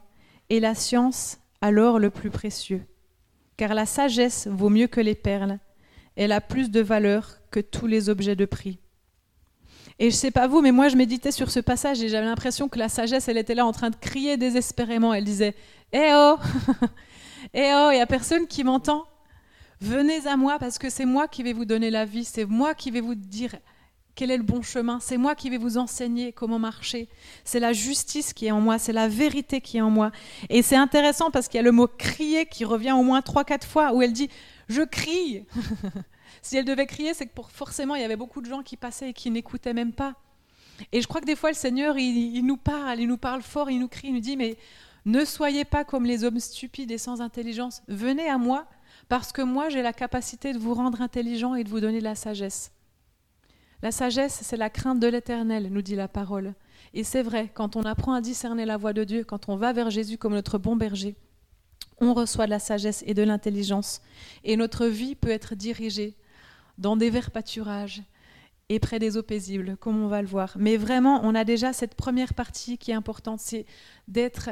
[0.51, 2.83] et la science alors le plus précieux.
[3.57, 5.59] Car la sagesse vaut mieux que les perles,
[6.17, 8.79] elle a plus de valeur que tous les objets de prix.
[9.99, 12.69] Et je sais pas vous, mais moi je méditais sur ce passage et j'avais l'impression
[12.69, 15.13] que la sagesse, elle était là en train de crier désespérément.
[15.13, 15.55] Elle disait
[15.93, 16.37] Eh oh
[17.55, 19.05] Eh oh, il n'y a personne qui m'entend.
[19.81, 22.75] Venez à moi parce que c'est moi qui vais vous donner la vie, c'est moi
[22.75, 23.55] qui vais vous dire
[24.19, 24.99] quel est le bon chemin?
[24.99, 27.09] C'est moi qui vais vous enseigner comment marcher.
[27.45, 30.11] C'est la justice qui est en moi, c'est la vérité qui est en moi.
[30.49, 33.45] Et c'est intéressant parce qu'il y a le mot crier qui revient au moins trois,
[33.45, 34.29] quatre fois où elle dit
[34.69, 35.45] je crie.
[36.43, 38.77] si elle devait crier, c'est que pour, forcément il y avait beaucoup de gens qui
[38.77, 40.17] passaient et qui n'écoutaient même pas.
[40.91, 43.43] Et je crois que des fois le Seigneur, il, il nous parle, il nous parle
[43.43, 44.57] fort, il nous crie, il nous dit mais
[45.05, 47.83] ne soyez pas comme les hommes stupides et sans intelligence.
[47.87, 48.67] Venez à moi
[49.09, 52.05] parce que moi j'ai la capacité de vous rendre intelligent et de vous donner de
[52.05, 52.73] la sagesse.
[53.83, 56.55] La sagesse, c'est la crainte de l'éternel, nous dit la parole.
[56.95, 59.73] Et c'est vrai, quand on apprend à discerner la voix de Dieu, quand on va
[59.73, 61.15] vers Jésus comme notre bon berger,
[62.01, 64.01] on reçoit de la sagesse et de l'intelligence.
[64.45, 66.17] Et notre vie peut être dirigée
[66.77, 68.03] dans des verts pâturages
[68.69, 70.55] et près des eaux paisibles, comme on va le voir.
[70.59, 73.65] Mais vraiment, on a déjà cette première partie qui est importante, c'est
[74.09, 74.51] d'être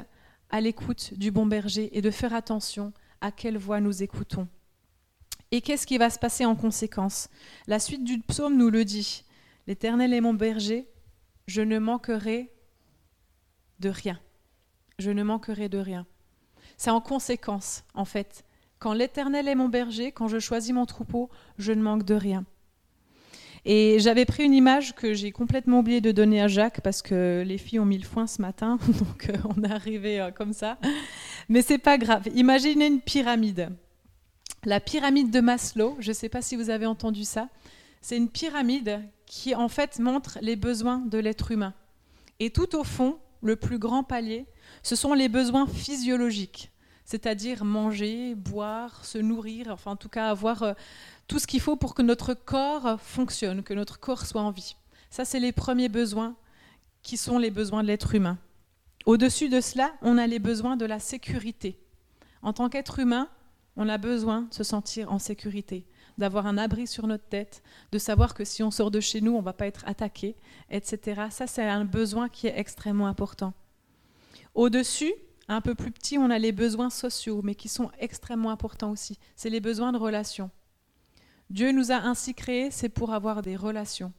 [0.50, 4.48] à l'écoute du bon berger et de faire attention à quelle voix nous écoutons.
[5.52, 7.28] Et qu'est-ce qui va se passer en conséquence?
[7.66, 9.24] La suite du psaume nous le dit.
[9.66, 10.88] L'Éternel est mon berger,
[11.46, 12.52] je ne manquerai
[13.80, 14.18] de rien.
[14.98, 16.06] Je ne manquerai de rien.
[16.76, 18.44] C'est en conséquence, en fait.
[18.78, 22.44] Quand l'Éternel est mon berger, quand je choisis mon troupeau, je ne manque de rien.
[23.64, 27.42] Et j'avais pris une image que j'ai complètement oublié de donner à Jacques parce que
[27.44, 30.52] les filles ont mis le foin ce matin, donc euh, on est arrivé euh, comme
[30.52, 30.78] ça.
[31.48, 32.28] Mais c'est pas grave.
[32.34, 33.70] Imaginez une pyramide
[34.66, 35.96] la pyramide de Maslow.
[36.00, 37.48] Je ne sais pas si vous avez entendu ça.
[38.02, 41.72] C'est une pyramide qui en fait montre les besoins de l'être humain.
[42.40, 44.46] Et tout au fond, le plus grand palier,
[44.82, 46.72] ce sont les besoins physiologiques,
[47.04, 50.72] c'est-à-dire manger, boire, se nourrir, enfin en tout cas avoir euh,
[51.28, 54.76] tout ce qu'il faut pour que notre corps fonctionne, que notre corps soit en vie.
[55.10, 56.34] Ça, c'est les premiers besoins
[57.02, 58.36] qui sont les besoins de l'être humain.
[59.06, 61.78] Au-dessus de cela, on a les besoins de la sécurité.
[62.42, 63.28] En tant qu'être humain,
[63.76, 65.86] on a besoin de se sentir en sécurité,
[66.18, 67.62] d'avoir un abri sur notre tête,
[67.92, 70.36] de savoir que si on sort de chez nous, on ne va pas être attaqué,
[70.70, 71.22] etc.
[71.30, 73.52] Ça, c'est un besoin qui est extrêmement important.
[74.54, 75.12] Au-dessus,
[75.48, 79.18] un peu plus petit, on a les besoins sociaux, mais qui sont extrêmement importants aussi.
[79.36, 80.50] C'est les besoins de relations.
[81.50, 84.12] Dieu nous a ainsi créés, c'est pour avoir des relations.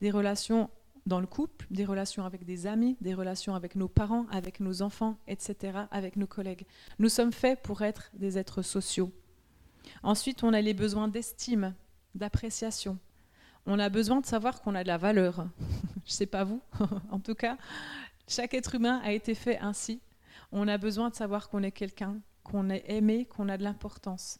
[0.00, 0.70] Des relations
[1.06, 4.82] dans le couple, des relations avec des amis, des relations avec nos parents, avec nos
[4.82, 6.66] enfants, etc., avec nos collègues.
[6.98, 9.12] Nous sommes faits pour être des êtres sociaux.
[10.02, 11.74] Ensuite, on a les besoins d'estime,
[12.14, 12.98] d'appréciation.
[13.66, 15.46] On a besoin de savoir qu'on a de la valeur.
[16.04, 16.60] Je ne sais pas vous,
[17.10, 17.56] en tout cas,
[18.28, 20.00] chaque être humain a été fait ainsi.
[20.52, 24.38] On a besoin de savoir qu'on est quelqu'un, qu'on est aimé, qu'on a de l'importance.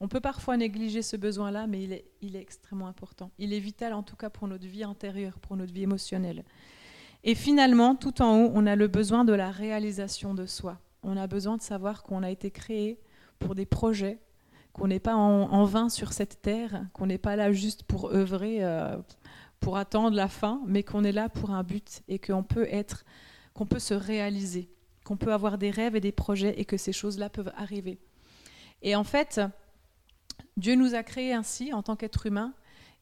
[0.00, 1.92] On peut parfois négliger ce besoin-là, mais il
[2.36, 3.30] est, extrêmement important.
[3.38, 6.44] Il est vital en tout cas pour notre vie intérieure, pour notre vie émotionnelle.
[7.22, 10.78] Et finalement, tout en haut, on a le besoin de la réalisation de soi.
[11.02, 13.00] On a besoin de savoir qu'on a été créé
[13.38, 14.18] pour des projets,
[14.72, 18.64] qu'on n'est pas en, vain sur cette terre, qu'on n'est pas là juste pour œuvrer,
[18.64, 18.96] euh,
[19.60, 23.04] pour attendre la fin, mais qu'on est là pour un but et qu'on peut être,
[23.54, 24.68] qu'on peut se réaliser,
[25.04, 27.98] qu'on peut avoir des rêves et des projets et que ces choses-là peuvent arriver.
[28.82, 29.40] Et en fait,
[30.56, 32.54] Dieu nous a créés ainsi en tant qu'êtres humains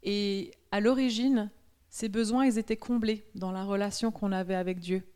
[0.03, 1.51] et à l'origine,
[1.91, 5.07] ces besoins, ils étaient comblés dans la relation qu'on avait avec Dieu.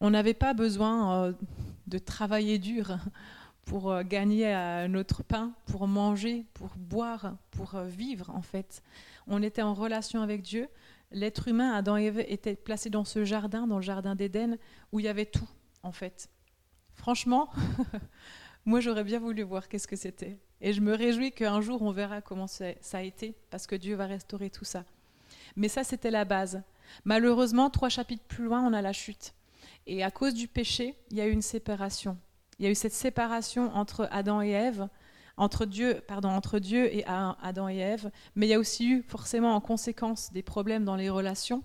[0.00, 1.32] On n'avait pas besoin euh,
[1.88, 2.96] de travailler dur
[3.64, 8.82] pour euh, gagner euh, notre pain, pour manger, pour boire, pour vivre en fait.
[9.26, 10.68] On était en relation avec Dieu.
[11.10, 14.56] L'être humain, Adam et Ève, était placé dans ce jardin, dans le jardin d'Éden,
[14.92, 15.48] où il y avait tout
[15.82, 16.30] en fait.
[16.94, 17.50] Franchement,
[18.64, 20.38] moi j'aurais bien voulu voir qu'est-ce que c'était.
[20.62, 23.96] Et je me réjouis qu'un jour, on verra comment ça a été, parce que Dieu
[23.96, 24.84] va restaurer tout ça.
[25.56, 26.62] Mais ça, c'était la base.
[27.04, 29.34] Malheureusement, trois chapitres plus loin, on a la chute.
[29.86, 32.16] Et à cause du péché, il y a eu une séparation.
[32.58, 34.88] Il y a eu cette séparation entre Adam et Ève,
[35.36, 39.02] entre Dieu, pardon, entre Dieu et Adam et Ève, mais il y a aussi eu
[39.02, 41.64] forcément en conséquence des problèmes dans les relations.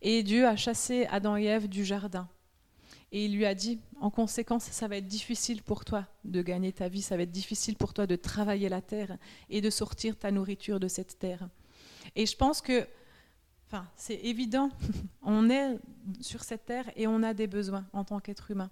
[0.00, 2.28] Et Dieu a chassé Adam et Ève du jardin.
[3.10, 6.72] Et il lui a dit, en conséquence, ça va être difficile pour toi de gagner
[6.72, 9.16] ta vie, ça va être difficile pour toi de travailler la terre
[9.48, 11.48] et de sortir ta nourriture de cette terre.
[12.16, 12.86] Et je pense que,
[13.66, 14.70] enfin, c'est évident,
[15.22, 15.78] on est
[16.20, 18.70] sur cette terre et on a des besoins en tant qu'être humain.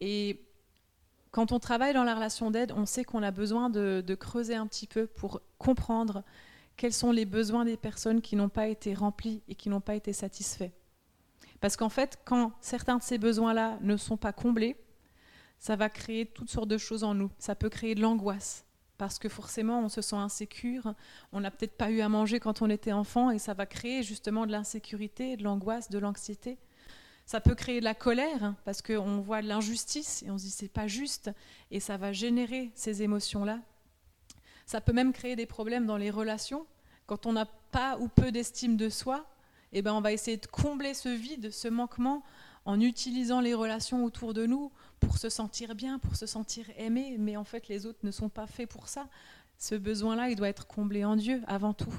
[0.00, 0.40] Et
[1.30, 4.54] quand on travaille dans la relation d'aide, on sait qu'on a besoin de, de creuser
[4.54, 6.22] un petit peu pour comprendre
[6.76, 9.94] quels sont les besoins des personnes qui n'ont pas été remplis et qui n'ont pas
[9.94, 10.70] été satisfaits.
[11.64, 14.76] Parce qu'en fait, quand certains de ces besoins-là ne sont pas comblés,
[15.58, 17.30] ça va créer toutes sortes de choses en nous.
[17.38, 18.66] Ça peut créer de l'angoisse.
[18.98, 20.92] Parce que forcément, on se sent insécure,
[21.32, 24.02] on n'a peut-être pas eu à manger quand on était enfant, et ça va créer
[24.02, 26.58] justement de l'insécurité, de l'angoisse, de l'anxiété.
[27.24, 30.50] Ça peut créer de la colère, parce qu'on voit de l'injustice, et on se dit
[30.50, 31.30] c'est pas juste,
[31.70, 33.58] et ça va générer ces émotions-là.
[34.66, 36.66] Ça peut même créer des problèmes dans les relations.
[37.06, 39.24] Quand on n'a pas ou peu d'estime de soi,
[39.74, 42.22] eh ben, on va essayer de combler ce vide, ce manquement,
[42.64, 47.16] en utilisant les relations autour de nous pour se sentir bien, pour se sentir aimé.
[47.18, 49.08] Mais en fait, les autres ne sont pas faits pour ça.
[49.58, 51.92] Ce besoin-là, il doit être comblé en Dieu avant tout.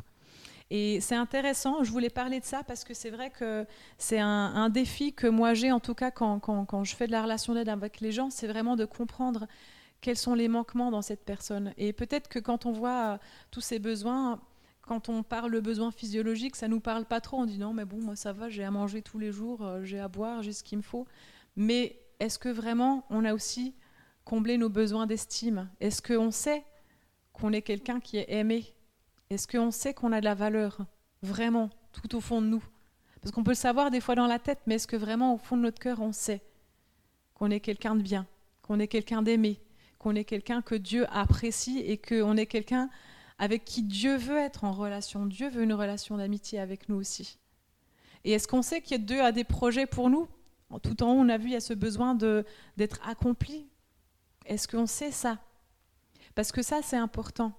[0.71, 3.67] Et c'est intéressant, je voulais parler de ça parce que c'est vrai que
[3.99, 7.21] c'est un, défi que moi j'ai, en tout cas quand, quand je fais de la
[7.21, 9.45] relation d'aide avec les gens, c'est vraiment de comprendre
[10.01, 11.73] quels sont les manquements dans cette personne.
[11.77, 13.19] Et peut-être que quand on voit
[13.51, 14.39] tous ces besoins,
[14.85, 17.37] quand on parle de besoins physiologiques, ça nous parle pas trop.
[17.37, 19.83] On dit non, mais bon, moi ça va, j'ai à manger tous les jours, euh,
[19.83, 21.05] j'ai à boire, j'ai ce qu'il me faut.
[21.55, 23.73] Mais est-ce que vraiment on a aussi
[24.23, 25.69] comblé nos besoins d'estime?
[25.79, 26.63] Est-ce qu'on sait
[27.33, 28.73] qu'on est quelqu'un qui est aimé?
[29.29, 30.85] Est-ce qu'on sait qu'on a de la valeur
[31.21, 32.63] Vraiment, tout au fond de nous?
[33.21, 35.37] Parce qu'on peut le savoir des fois dans la tête, mais est-ce que vraiment au
[35.37, 36.43] fond de notre cœur on sait
[37.33, 38.27] qu'on est quelqu'un de bien,
[38.61, 39.59] qu'on est quelqu'un d'aimé,
[39.97, 42.89] qu'on est quelqu'un que Dieu apprécie et qu'on est quelqu'un
[43.37, 45.25] avec qui Dieu veut être en relation.
[45.25, 47.37] Dieu veut une relation d'amitié avec nous aussi.
[48.23, 50.27] Et est-ce qu'on sait a Dieu a des projets pour nous?
[50.81, 53.67] Tout en haut, on a vu, il y a ce besoin d'être accompli.
[54.45, 55.39] Est-ce qu'on sait ça?
[56.33, 57.53] Parce que ça, c'est important.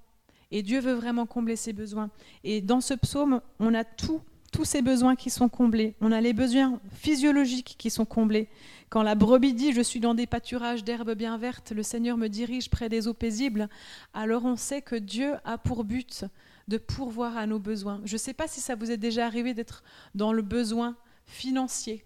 [0.50, 2.10] Et Dieu veut vraiment combler ses besoins.
[2.44, 4.20] Et dans ce psaume, on a tout,
[4.52, 5.94] tous ces besoins qui sont comblés.
[6.00, 8.48] On a les besoins physiologiques qui sont comblés.
[8.88, 12.28] Quand la brebis dit Je suis dans des pâturages d'herbes bien vertes, le Seigneur me
[12.28, 13.68] dirige près des eaux paisibles,
[14.14, 16.24] alors on sait que Dieu a pour but
[16.68, 18.00] de pourvoir à nos besoins.
[18.04, 19.82] Je ne sais pas si ça vous est déjà arrivé d'être
[20.14, 22.04] dans le besoin financier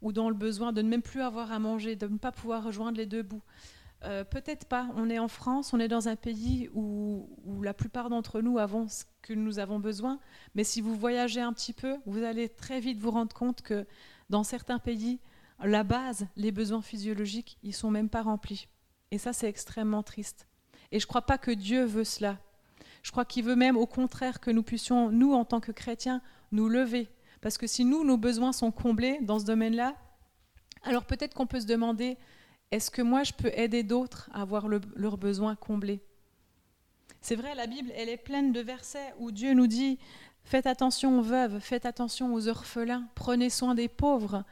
[0.00, 2.64] ou dans le besoin de ne même plus avoir à manger, de ne pas pouvoir
[2.64, 3.42] rejoindre les deux bouts.
[4.04, 4.88] Euh, peut-être pas.
[4.96, 7.28] On est en France, on est dans un pays où,
[7.62, 10.18] la plupart d'entre nous avons ce que nous avons besoin.
[10.54, 13.86] Mais si vous voyagez un petit peu, vous allez très vite vous rendre compte que
[14.30, 15.20] dans certains pays,
[15.62, 18.66] la base, les besoins physiologiques, ils sont même pas remplis.
[19.12, 20.48] Et ça, c'est extrêmement triste.
[20.90, 22.38] Et je ne crois pas que Dieu veut cela.
[23.02, 26.22] Je crois qu'il veut même, au contraire, que nous puissions, nous, en tant que chrétiens,
[26.50, 27.08] nous lever.
[27.40, 29.94] Parce que si nous, nos besoins sont comblés dans ce domaine-là,
[30.82, 32.16] alors peut-être qu'on peut se demander,
[32.72, 36.00] est-ce que moi je peux aider d'autres à avoir leurs besoins comblés
[37.20, 39.98] C'est vrai, la Bible, elle est pleine de versets où Dieu nous dit
[40.44, 44.42] Faites attention aux veuves, faites attention aux orphelins, prenez soin des pauvres.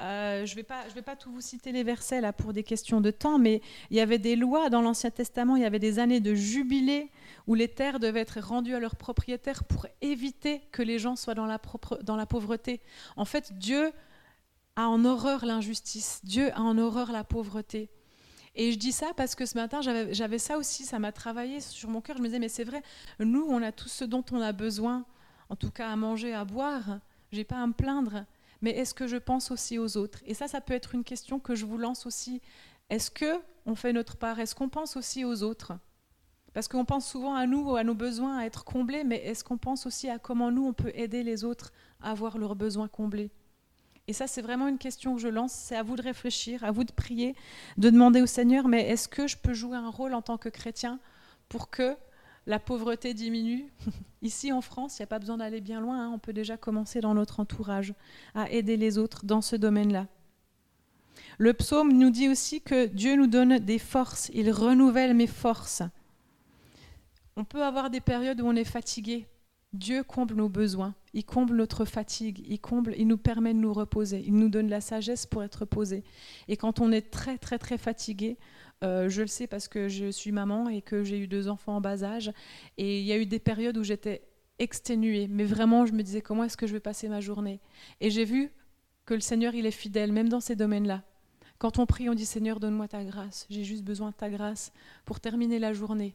[0.00, 2.62] Euh, je ne vais, pas, vais pas tout vous citer les versets là pour des
[2.62, 3.60] questions de temps, mais
[3.90, 7.10] il y avait des lois dans l'Ancien Testament, il y avait des années de jubilé
[7.46, 11.34] où les terres devaient être rendues à leurs propriétaires pour éviter que les gens soient
[11.34, 11.46] dans
[12.16, 12.80] la pauvreté.
[13.16, 13.92] En fait, Dieu
[14.76, 17.90] a en horreur l'injustice, Dieu a en horreur la pauvreté.
[18.56, 21.88] Et je dis ça parce que ce matin, j'avais ça aussi, ça m'a travaillé sur
[21.88, 22.16] mon cœur.
[22.16, 22.82] Je me disais, mais c'est vrai,
[23.18, 25.04] nous, on a tout ce dont on a besoin,
[25.48, 27.00] en tout cas à manger, à boire.
[27.32, 28.24] J'ai pas à me plaindre.
[28.62, 30.20] Mais est-ce que je pense aussi aux autres?
[30.24, 32.40] Et ça, ça peut être une question que je vous lance aussi.
[32.90, 34.38] Est-ce que on fait notre part?
[34.38, 35.72] Est-ce qu'on pense aussi aux autres?
[36.52, 39.58] Parce qu'on pense souvent à nous, à nos besoins, à être comblés, mais est-ce qu'on
[39.58, 43.32] pense aussi à comment nous, on peut aider les autres à avoir leurs besoins comblés?
[44.06, 45.52] Et ça, c'est vraiment une question que je lance.
[45.52, 47.34] C'est à vous de réfléchir, à vous de prier,
[47.78, 50.50] de demander au Seigneur, mais est-ce que je peux jouer un rôle en tant que
[50.50, 50.98] chrétien
[51.48, 51.96] pour que
[52.46, 53.72] la pauvreté diminue?
[54.22, 56.10] Ici en France, il n'y a pas besoin d'aller bien loin, hein.
[56.14, 57.94] on peut déjà commencer dans notre entourage
[58.34, 60.06] à aider les autres dans ce domaine-là.
[61.38, 65.82] Le psaume nous dit aussi que Dieu nous donne des forces, il renouvelle mes forces.
[67.36, 69.26] On peut avoir des périodes où on est fatigué.
[69.72, 73.72] Dieu comble nos besoins, il comble notre fatigue, il comble, il nous permet de nous
[73.72, 76.02] reposer, il nous donne la sagesse pour être reposé.
[76.48, 78.36] Et quand on est très très très fatigué,
[78.82, 81.76] euh, je le sais parce que je suis maman et que j'ai eu deux enfants
[81.76, 82.32] en bas âge.
[82.76, 84.22] Et il y a eu des périodes où j'étais
[84.58, 85.28] exténuée.
[85.28, 87.60] Mais vraiment, je me disais comment est-ce que je vais passer ma journée?
[88.00, 88.50] Et j'ai vu
[89.06, 91.02] que le Seigneur, il est fidèle, même dans ces domaines-là.
[91.58, 93.46] Quand on prie, on dit Seigneur, donne-moi ta grâce.
[93.48, 94.72] J'ai juste besoin de ta grâce
[95.04, 96.14] pour terminer la journée.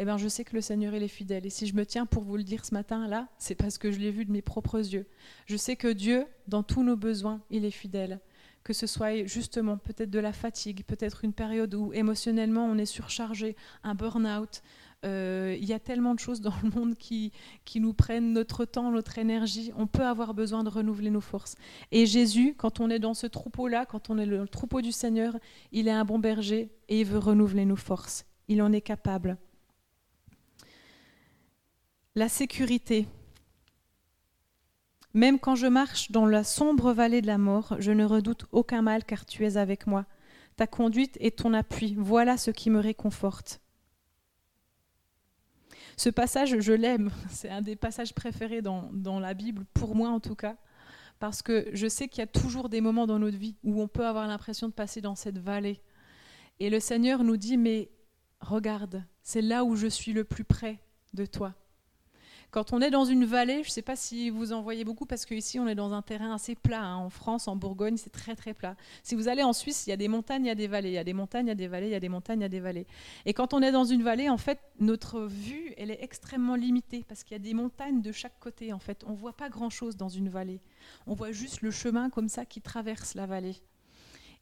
[0.00, 1.44] Eh bien, je sais que le Seigneur, est fidèle.
[1.44, 3.98] Et si je me tiens pour vous le dire ce matin-là, c'est parce que je
[3.98, 5.06] l'ai vu de mes propres yeux.
[5.46, 8.20] Je sais que Dieu, dans tous nos besoins, il est fidèle
[8.64, 12.84] que ce soit justement peut-être de la fatigue, peut-être une période où émotionnellement on est
[12.84, 14.62] surchargé, un burn-out.
[15.06, 17.32] Euh, il y a tellement de choses dans le monde qui,
[17.64, 19.72] qui nous prennent notre temps, notre énergie.
[19.74, 21.54] On peut avoir besoin de renouveler nos forces.
[21.92, 25.38] Et Jésus, quand on est dans ce troupeau-là, quand on est le troupeau du Seigneur,
[25.72, 28.26] il est un bon berger et il veut renouveler nos forces.
[28.48, 29.38] Il en est capable.
[32.18, 33.06] La sécurité.
[35.14, 38.82] Même quand je marche dans la sombre vallée de la mort, je ne redoute aucun
[38.82, 40.04] mal car tu es avec moi.
[40.56, 43.60] Ta conduite et ton appui, voilà ce qui me réconforte.
[45.96, 47.12] Ce passage, je l'aime.
[47.30, 50.56] C'est un des passages préférés dans, dans, la Bible, pour moi en tout cas,
[51.20, 53.86] parce que je sais qu'il y a toujours des moments dans notre vie où on
[53.86, 55.80] peut avoir l'impression de passer dans cette vallée.
[56.58, 57.92] Et le Seigneur nous dit, mais
[58.40, 60.80] regarde, c'est là où je suis le plus près
[61.14, 61.54] de toi.
[62.50, 65.04] Quand on est dans une vallée, je ne sais pas si vous en voyez beaucoup,
[65.04, 66.82] parce qu'ici on est dans un terrain assez plat.
[66.82, 66.96] Hein.
[66.96, 68.74] En France, en Bourgogne, c'est très très plat.
[69.02, 70.88] Si vous allez en Suisse, il y a des montagnes, il y a des vallées,
[70.88, 72.40] il y a des montagnes, il y a des vallées, il y a des montagnes,
[72.40, 72.86] il y a des vallées.
[73.26, 77.04] Et quand on est dans une vallée, en fait, notre vue, elle est extrêmement limitée,
[77.06, 78.72] parce qu'il y a des montagnes de chaque côté.
[78.72, 80.60] En fait, on ne voit pas grand-chose dans une vallée.
[81.06, 83.56] On voit juste le chemin comme ça qui traverse la vallée.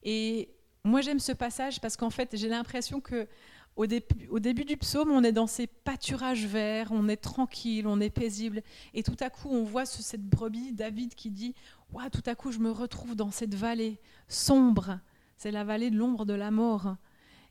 [0.04, 0.50] Et
[0.84, 3.26] moi, j'aime ce passage parce qu'en fait, j'ai l'impression que
[3.76, 8.10] au, début du psaume, on est dans ces pâturages verts, on est tranquille, on est
[8.10, 8.62] paisible.
[8.94, 11.54] Et tout à coup, on voit cette brebis, David, qui dit
[11.92, 14.98] Ouah, Tout à coup, je me retrouve dans cette vallée sombre.
[15.36, 16.96] C'est la vallée de l'ombre de la mort.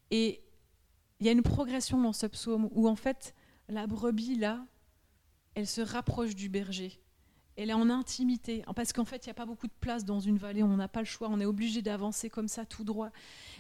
[0.10, 0.42] Et
[1.20, 3.36] il y a une progression dans ce psaume où, en fait,
[3.70, 4.66] la brebis, là,
[5.54, 7.00] elle se rapproche du berger
[7.58, 10.20] elle est en intimité, parce qu'en fait, il n'y a pas beaucoup de place dans
[10.20, 13.10] une vallée, on n'a pas le choix, on est obligé d'avancer comme ça tout droit.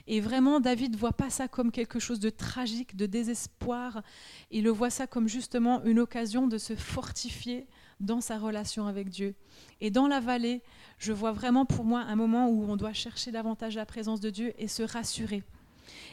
[0.08, 4.04] Et vraiment, David ne voit pas ça comme quelque chose de tragique, de désespoir,
[4.52, 7.68] il le voit ça comme justement une occasion de se fortifier
[8.02, 9.36] dans sa relation avec Dieu.
[9.80, 10.62] Et dans la vallée,
[10.98, 14.30] je vois vraiment pour moi un moment où on doit chercher davantage la présence de
[14.30, 15.44] Dieu et se rassurer.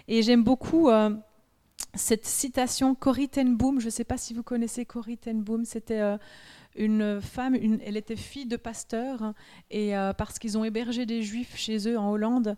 [0.07, 0.89] Et j'aime beaucoup...
[0.89, 1.11] Euh,
[1.95, 5.67] cette citation Corrie ten Boom, je ne sais pas si vous connaissez Corrie ten Boom,
[5.67, 6.17] c'était euh,
[6.77, 9.35] une femme, elle était fille de pasteur,
[9.71, 12.57] et euh, parce qu'ils ont hébergé des juifs chez eux en Hollande,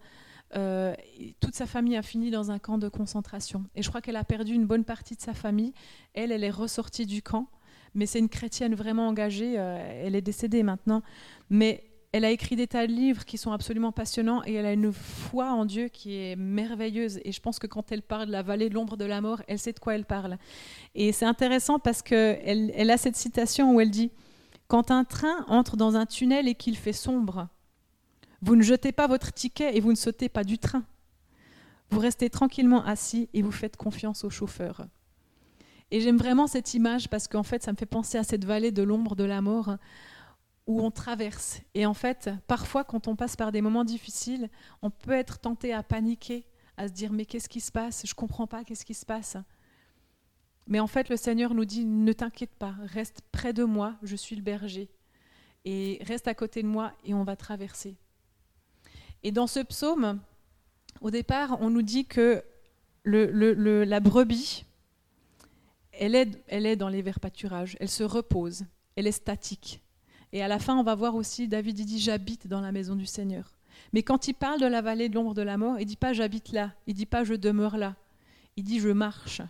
[0.56, 0.94] euh,
[1.40, 3.64] toute sa famille a fini dans un camp de concentration.
[3.74, 5.72] Et je crois qu'elle a perdu une bonne partie de sa famille.
[6.12, 7.48] Elle, elle est ressortie du camp,
[7.94, 9.58] mais c'est une chrétienne vraiment engagée.
[9.58, 11.02] Euh, elle est décédée maintenant.
[11.50, 14.72] Mais elle a écrit des tas de livres qui sont absolument passionnants et elle a
[14.72, 17.18] une foi en Dieu qui est merveilleuse.
[17.24, 19.42] Et je pense que quand elle parle de la vallée de l'ombre de la mort,
[19.48, 20.38] elle sait de quoi elle parle.
[20.94, 24.12] Et c'est intéressant parce qu'elle elle a cette citation où elle dit
[24.68, 27.48] Quand un train entre dans un tunnel et qu'il fait sombre,
[28.42, 30.84] vous ne jetez pas votre ticket et vous ne sautez pas du train.
[31.90, 34.86] Vous restez tranquillement assis et vous faites confiance au chauffeur.
[35.90, 38.70] Et j'aime vraiment cette image parce qu'en fait, ça me fait penser à cette vallée
[38.70, 39.78] de l'ombre de la mort
[40.66, 41.60] où on traverse.
[41.74, 44.48] Et en fait, parfois, quand on passe par des moments difficiles,
[44.82, 46.46] on peut être tenté à paniquer
[46.76, 48.02] à se dire mais qu'est-ce qui se passe?
[48.04, 49.36] Je ne comprends pas, qu'est-ce qui se passe
[50.66, 54.16] Mais en fait, le Seigneur nous dit ne t'inquiète pas, reste près de moi, je
[54.16, 54.90] suis le berger.
[55.64, 57.96] Et reste à côté de moi et on va traverser.
[59.22, 60.20] Et dans ce psaume,
[61.00, 62.44] au départ, on nous dit que
[63.04, 64.64] la brebis,
[65.92, 68.64] elle est, elle est dans les verts pâturages, elle se repose,
[68.96, 69.83] elle est statique.
[70.34, 73.06] Et à la fin, on va voir aussi, David dit, j'habite dans la maison du
[73.06, 73.52] Seigneur.
[73.92, 76.12] Mais quand il parle de la vallée de l'ombre de la mort, il dit pas
[76.12, 77.94] j'habite là, il dit pas je demeure là,
[78.56, 79.40] il dit je marche.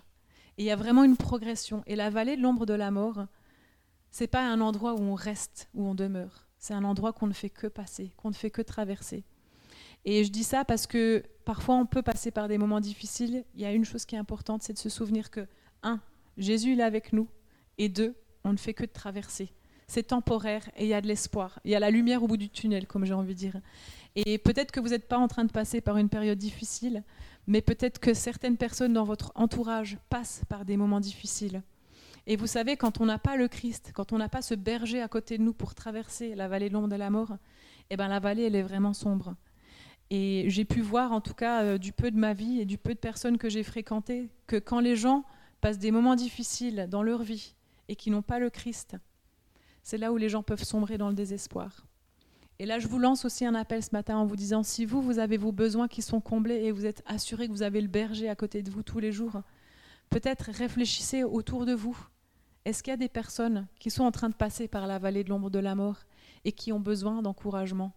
[0.59, 1.83] Et il y a vraiment une progression.
[1.87, 3.25] Et la vallée de l'ombre de la mort,
[4.11, 6.45] c'est pas un endroit où on reste, où on demeure.
[6.59, 9.23] C'est un endroit qu'on ne fait que passer, qu'on ne fait que traverser.
[10.05, 13.43] Et je dis ça parce que parfois on peut passer par des moments difficiles.
[13.55, 15.47] Il y a une chose qui est importante, c'est de se souvenir que,
[15.81, 15.99] un,
[16.37, 17.27] Jésus il est avec nous,
[17.79, 18.13] et deux,
[18.43, 19.51] on ne fait que de traverser.
[19.87, 21.59] C'est temporaire et il y a de l'espoir.
[21.63, 23.61] Il y a la lumière au bout du tunnel, comme j'ai envie de dire.
[24.15, 27.03] Et peut-être que vous n'êtes pas en train de passer par une période difficile,
[27.47, 31.61] mais peut-être que certaines personnes dans votre entourage passent par des moments difficiles.
[32.27, 35.01] Et vous savez, quand on n'a pas le Christ, quand on n'a pas ce berger
[35.01, 37.37] à côté de nous pour traverser la vallée de l'ombre de la mort,
[37.91, 39.35] eh ben la vallée, elle est vraiment sombre.
[40.09, 42.77] Et j'ai pu voir, en tout cas, euh, du peu de ma vie et du
[42.77, 45.23] peu de personnes que j'ai fréquentées, que quand les gens
[45.61, 47.53] passent des moments difficiles dans leur vie
[47.89, 48.97] et qui n'ont pas le Christ,
[49.85, 51.85] c'est là où les gens peuvent sombrer dans le désespoir.
[52.59, 55.01] Et là, je vous lance aussi un appel ce matin en vous disant, si vous,
[55.01, 57.87] vous avez vos besoins qui sont comblés et vous êtes assuré que vous avez le
[57.87, 59.41] berger à côté de vous tous les jours,
[60.09, 61.97] peut-être réfléchissez autour de vous.
[62.65, 65.23] Est-ce qu'il y a des personnes qui sont en train de passer par la vallée
[65.23, 65.99] de l'ombre de la mort
[66.43, 67.93] et qui ont besoin d'encouragement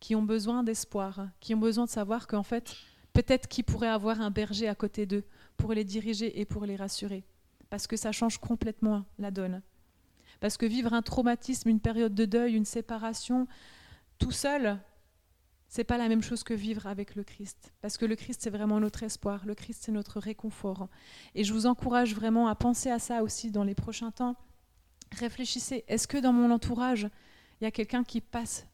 [0.00, 2.76] qui ont besoin d'espoir, qui ont besoin de savoir qu'en fait,
[3.12, 5.24] peut-être qu'ils pourraient avoir un berger à côté d'eux
[5.56, 7.24] pour les diriger et pour les rassurer?
[7.70, 9.62] Parce que ça change complètement la donne.
[10.40, 13.46] Parce que vivre un traumatisme, une période de deuil, une séparation,
[14.18, 14.78] tout seul,
[15.68, 17.72] c'est pas la même chose que vivre avec le Christ.
[17.80, 19.44] Parce que le Christ, c'est vraiment notre espoir.
[19.44, 20.88] Le Christ, c'est notre réconfort.
[21.34, 24.36] Et je vous encourage vraiment à penser à ça aussi dans les prochains temps.
[25.12, 27.08] Réfléchissez, est-ce que dans mon entourage,
[27.60, 28.66] il y a quelqu'un qui passe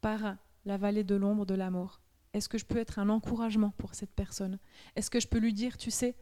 [0.00, 2.00] par la vallée de l'ombre de la mort?
[2.32, 4.58] Est-ce que je peux être un encouragement pour cette personne?
[4.94, 6.14] Est-ce que je peux lui dire, tu sais,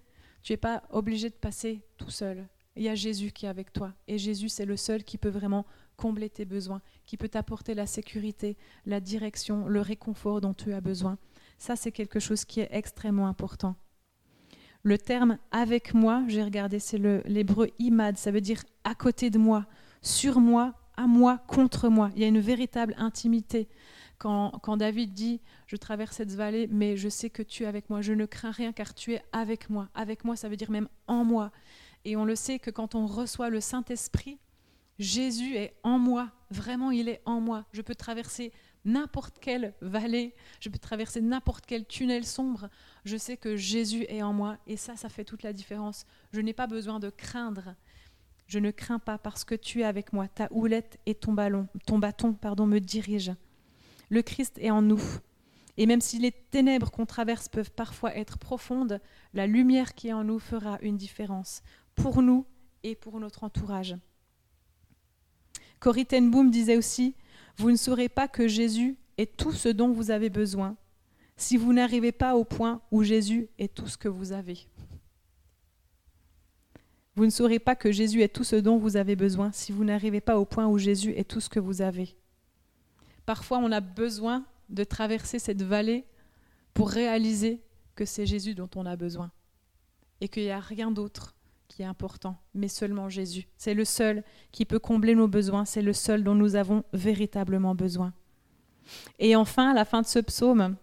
[0.42, 2.46] tu n'es pas obligé de passer tout seul?
[2.76, 3.92] Il y a Jésus qui est avec toi.
[4.08, 5.64] Et Jésus, c'est le seul qui peut vraiment
[5.96, 10.80] combler tes besoins, qui peut t'apporter la sécurité, la direction, le réconfort dont tu as
[10.80, 11.18] besoin.
[11.58, 13.76] Ça, c'est quelque chose qui est extrêmement important.
[14.82, 19.38] Le terme avec moi, j'ai regardé, c'est l'hébreu imad, ça veut dire à côté de
[19.38, 19.66] moi,
[20.02, 22.10] sur moi, à moi, contre moi.
[22.14, 23.68] Il y a une véritable intimité.
[24.18, 28.00] Quand, David dit, je traverse cette vallée, mais je sais que tu es avec moi,
[28.00, 29.88] je ne crains rien car tu es avec moi.
[29.94, 31.50] Avec moi, ça veut dire même en moi.
[32.04, 34.38] Et on le sait que quand on reçoit le Saint-Esprit,
[34.98, 37.64] Jésus est en moi, vraiment il est en moi.
[37.72, 38.52] Je peux traverser
[38.84, 42.68] n'importe quelle vallée, je peux traverser n'importe quel tunnel sombre,
[43.04, 46.06] je sais que Jésus est en moi et ça, ça fait toute la différence.
[46.32, 47.74] Je n'ai pas besoin de craindre.
[48.46, 50.28] Je ne crains pas parce que tu es avec moi.
[50.28, 52.36] Ta houlette et ton ballon, ton bâton,
[52.66, 53.36] me dirigent.
[54.10, 55.00] Le Christ est en nous.
[55.76, 59.00] Et même si les ténèbres qu'on traverse peuvent parfois être profondes,
[59.32, 61.62] la lumière qui est en nous fera une différence
[61.94, 62.46] pour nous
[62.82, 63.96] et pour notre entourage.
[65.80, 67.14] Corrie ten disait aussi
[67.56, 70.76] Vous ne saurez pas que Jésus est tout ce dont vous avez besoin
[71.36, 74.66] si vous n'arrivez pas au point où Jésus est tout ce que vous avez.
[77.16, 79.84] Vous ne saurez pas que Jésus est tout ce dont vous avez besoin si vous
[79.84, 82.16] n'arrivez pas au point où Jésus est tout ce que vous avez.
[83.24, 86.04] Parfois, on a besoin de traverser cette vallée
[86.72, 87.60] pour réaliser
[87.94, 89.30] que c'est Jésus dont on a besoin
[90.20, 91.34] et qu'il n'y a rien d'autre
[91.68, 93.48] qui est important, mais seulement Jésus.
[93.56, 97.74] C'est le seul qui peut combler nos besoins, c'est le seul dont nous avons véritablement
[97.74, 98.12] besoin.
[99.18, 100.76] Et enfin, à la fin de ce psaume,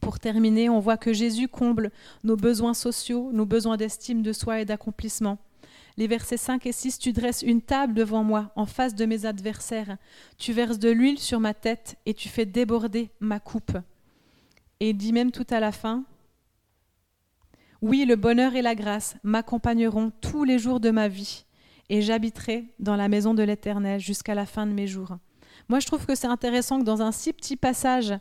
[0.00, 1.90] pour terminer, on voit que Jésus comble
[2.24, 5.38] nos besoins sociaux, nos besoins d'estime de soi et d'accomplissement
[6.00, 9.26] les versets 5 et 6, tu dresses une table devant moi en face de mes
[9.26, 9.98] adversaires.
[10.38, 13.76] Tu verses de l'huile sur ma tête et tu fais déborder ma coupe.
[14.80, 16.04] Et il dit même tout à la fin,
[17.82, 21.44] oui, le bonheur et la grâce m'accompagneront tous les jours de ma vie
[21.88, 25.16] et j'habiterai dans la maison de l'Éternel jusqu'à la fin de mes jours.
[25.68, 28.14] Moi, je trouve que c'est intéressant que dans un si petit passage,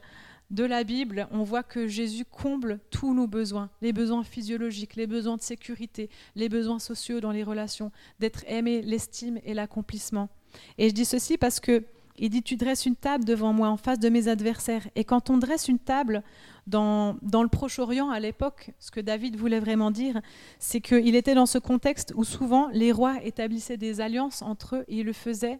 [0.49, 5.05] de la Bible, on voit que Jésus comble tous nos besoins, les besoins physiologiques, les
[5.05, 10.29] besoins de sécurité, les besoins sociaux dans les relations, d'être aimé, l'estime et l'accomplissement.
[10.77, 11.83] Et je dis ceci parce que
[12.19, 14.87] il dit tu dresses une table devant moi en face de mes adversaires.
[14.95, 16.23] Et quand on dresse une table
[16.67, 20.21] dans, dans le Proche-Orient à l'époque, ce que David voulait vraiment dire,
[20.59, 24.85] c'est qu'il était dans ce contexte où souvent les rois établissaient des alliances entre eux
[24.87, 25.59] et ils le faisaient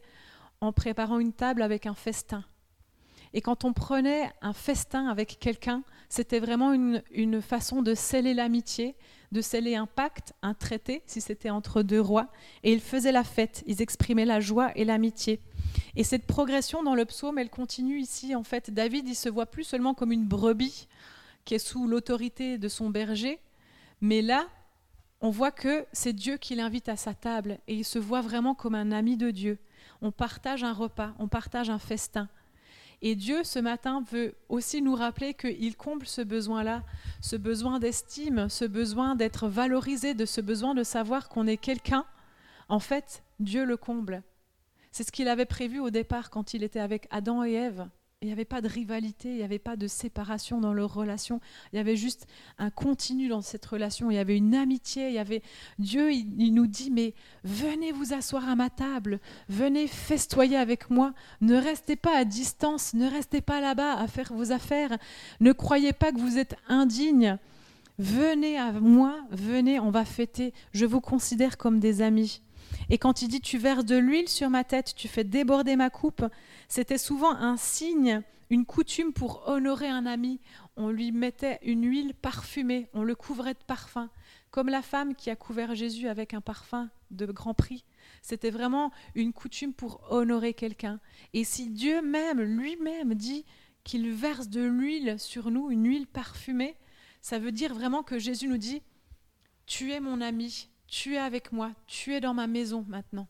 [0.62, 2.44] en préparant une table avec un festin.
[3.34, 8.34] Et quand on prenait un festin avec quelqu'un, c'était vraiment une, une, façon de sceller
[8.34, 8.96] l'amitié,
[9.32, 12.28] de sceller un pacte, un traité, si c'était entre deux rois.
[12.64, 15.40] Et ils faisaient la fête, ils exprimaient la joie et l'amitié.
[15.96, 18.36] Et cette progression dans le psaume, elle continue ici.
[18.36, 20.88] En fait, David, il se voit plus seulement comme une brebis
[21.46, 23.40] qui est sous l'autorité de son berger,
[24.02, 24.48] mais là,
[25.22, 28.56] on voit que c'est Dieu qui l'invite à sa table et il se voit vraiment
[28.56, 29.60] comme un ami de Dieu.
[30.02, 32.30] On partage un repas, on partage un festin.
[33.02, 36.84] Et Dieu, ce matin, veut aussi nous rappeler qu'il comble ce besoin-là,
[37.22, 42.06] ce besoin d'estime, ce besoin d'être valorisé, de ce besoin de savoir qu'on est quelqu'un.
[42.68, 44.22] En fait, Dieu le comble.
[44.92, 47.88] C'est ce qu'il avait prévu au départ quand il était avec Adam et Ève.
[48.22, 51.40] Il n'y avait pas de rivalité, il n'y avait pas de séparation dans leur relation.
[51.72, 54.12] Il y avait juste un continu dans cette relation.
[54.12, 55.24] Il y avait une amitié.
[55.78, 56.12] Dieu.
[56.36, 57.14] Nous dit mais
[57.46, 61.14] venez vous asseoir à ma table, venez festoyer avec moi.
[61.40, 64.98] Ne restez pas à distance, ne restez pas là-bas à faire vos affaires.
[65.40, 67.38] Ne croyez pas que vous êtes indigne.
[68.00, 70.54] Venez à moi, venez, on va fêter.
[70.74, 72.42] Je vous considère comme des amis.
[72.90, 75.90] Et quand il dit tu verses de l'huile sur ma tête, tu fais déborder ma
[75.90, 76.26] coupe,
[76.68, 80.40] c'était souvent un signe, une coutume pour honorer un ami.
[80.76, 84.10] On lui mettait une huile parfumée, on le couvrait de parfum,
[84.52, 87.86] comme la femme qui a couvert Jésus avec un parfum de grand prix.
[88.22, 91.00] C'était vraiment une coutume pour honorer quelqu'un.
[91.34, 93.46] Et si Dieu même, lui-même, dit
[93.84, 96.76] qu'il verse de l'huile sur nous, une huile parfumée,
[97.22, 98.82] ça veut dire vraiment que Jésus nous dit,
[99.66, 103.28] tu es mon ami, tu es avec moi, tu es dans ma maison maintenant.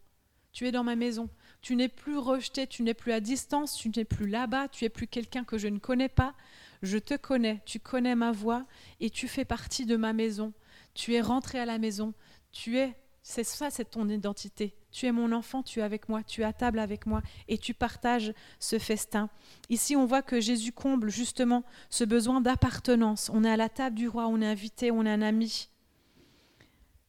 [0.52, 1.30] Tu es dans ma maison.
[1.62, 4.90] Tu n'es plus rejeté, tu n'es plus à distance, tu n'es plus là-bas, tu es
[4.90, 6.34] plus quelqu'un que je ne connais pas.
[6.82, 8.66] Je te connais, tu connais ma voix
[9.00, 10.54] et tu fais partie de ma maison.
[10.94, 12.14] Tu es rentré à la maison.
[12.52, 14.76] Tu es, c'est ça, c'est ton identité.
[14.92, 17.58] Tu es mon enfant, tu es avec moi, tu es à table avec moi et
[17.58, 19.30] tu partages ce festin.
[19.70, 23.30] Ici, on voit que Jésus comble justement ce besoin d'appartenance.
[23.32, 25.70] On est à la table du roi, on est invité, on est un ami.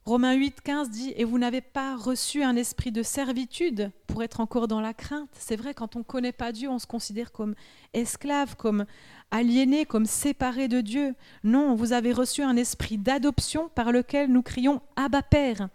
[0.07, 4.41] Romains 8, 15 dit Et vous n'avez pas reçu un esprit de servitude pour être
[4.41, 5.29] encore dans la crainte.
[5.35, 7.55] C'est vrai, quand on ne connaît pas Dieu, on se considère comme
[7.93, 8.87] esclave, comme
[9.31, 11.15] aliéné, comme séparé de Dieu.
[11.45, 15.69] Non, vous avez reçu un esprit d'adoption par lequel nous crions Abba Père.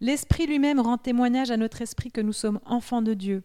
[0.00, 3.42] L'Esprit lui-même rend témoignage à notre esprit que nous sommes enfants de Dieu.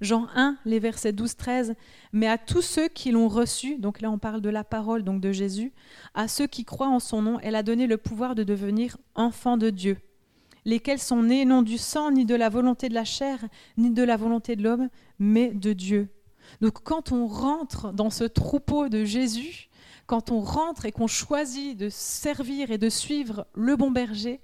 [0.00, 1.74] Jean 1, les versets 12-13,
[2.12, 5.20] mais à tous ceux qui l'ont reçu, donc là on parle de la parole, donc
[5.20, 5.72] de Jésus,
[6.14, 9.56] à ceux qui croient en son nom, elle a donné le pouvoir de devenir enfants
[9.56, 9.98] de Dieu,
[10.64, 13.38] lesquels sont nés non du sang, ni de la volonté de la chair,
[13.76, 14.88] ni de la volonté de l'homme,
[15.18, 16.08] mais de Dieu.
[16.60, 19.68] Donc quand on rentre dans ce troupeau de Jésus,
[20.06, 24.40] quand on rentre et qu'on choisit de servir et de suivre le bon berger,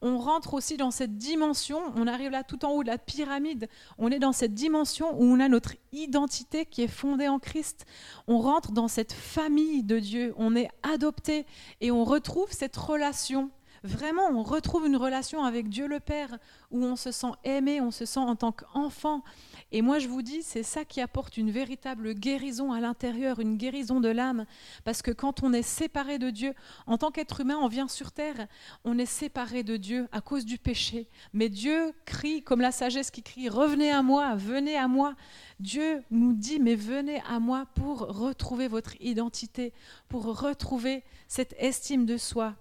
[0.00, 3.68] on rentre aussi dans cette dimension, on arrive là tout en haut de la pyramide,
[3.98, 7.84] on est dans cette dimension où on a notre identité qui est fondée en Christ.
[8.26, 11.46] On rentre dans cette famille de Dieu, on est adopté
[11.80, 13.50] et on retrouve cette relation
[13.84, 16.36] Vraiment, on retrouve une relation avec Dieu le Père
[16.70, 19.22] où on se sent aimé, on se sent en tant qu'enfant.
[19.70, 23.58] Et moi, je vous dis, c'est ça qui apporte une véritable guérison à l'intérieur, une
[23.58, 24.46] guérison de l'âme.
[24.84, 26.54] Parce que quand on est séparé de Dieu,
[26.86, 28.46] en tant qu'être humain, on vient sur terre,
[28.84, 31.08] on est séparé de Dieu à cause du péché.
[31.34, 35.14] Mais Dieu crie, comme la sagesse qui crie, revenez à moi, venez à moi.
[35.60, 39.74] Dieu nous dit, mais venez à moi pour retrouver votre identité,
[40.08, 42.54] pour retrouver cette estime de soi,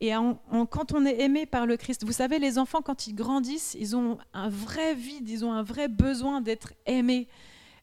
[0.00, 0.12] et
[0.70, 3.94] quand on est aimé par le Christ, vous savez, les enfants, quand ils grandissent, ils
[3.94, 7.28] ont un vrai vide, ils ont un vrai besoin d'être aimés.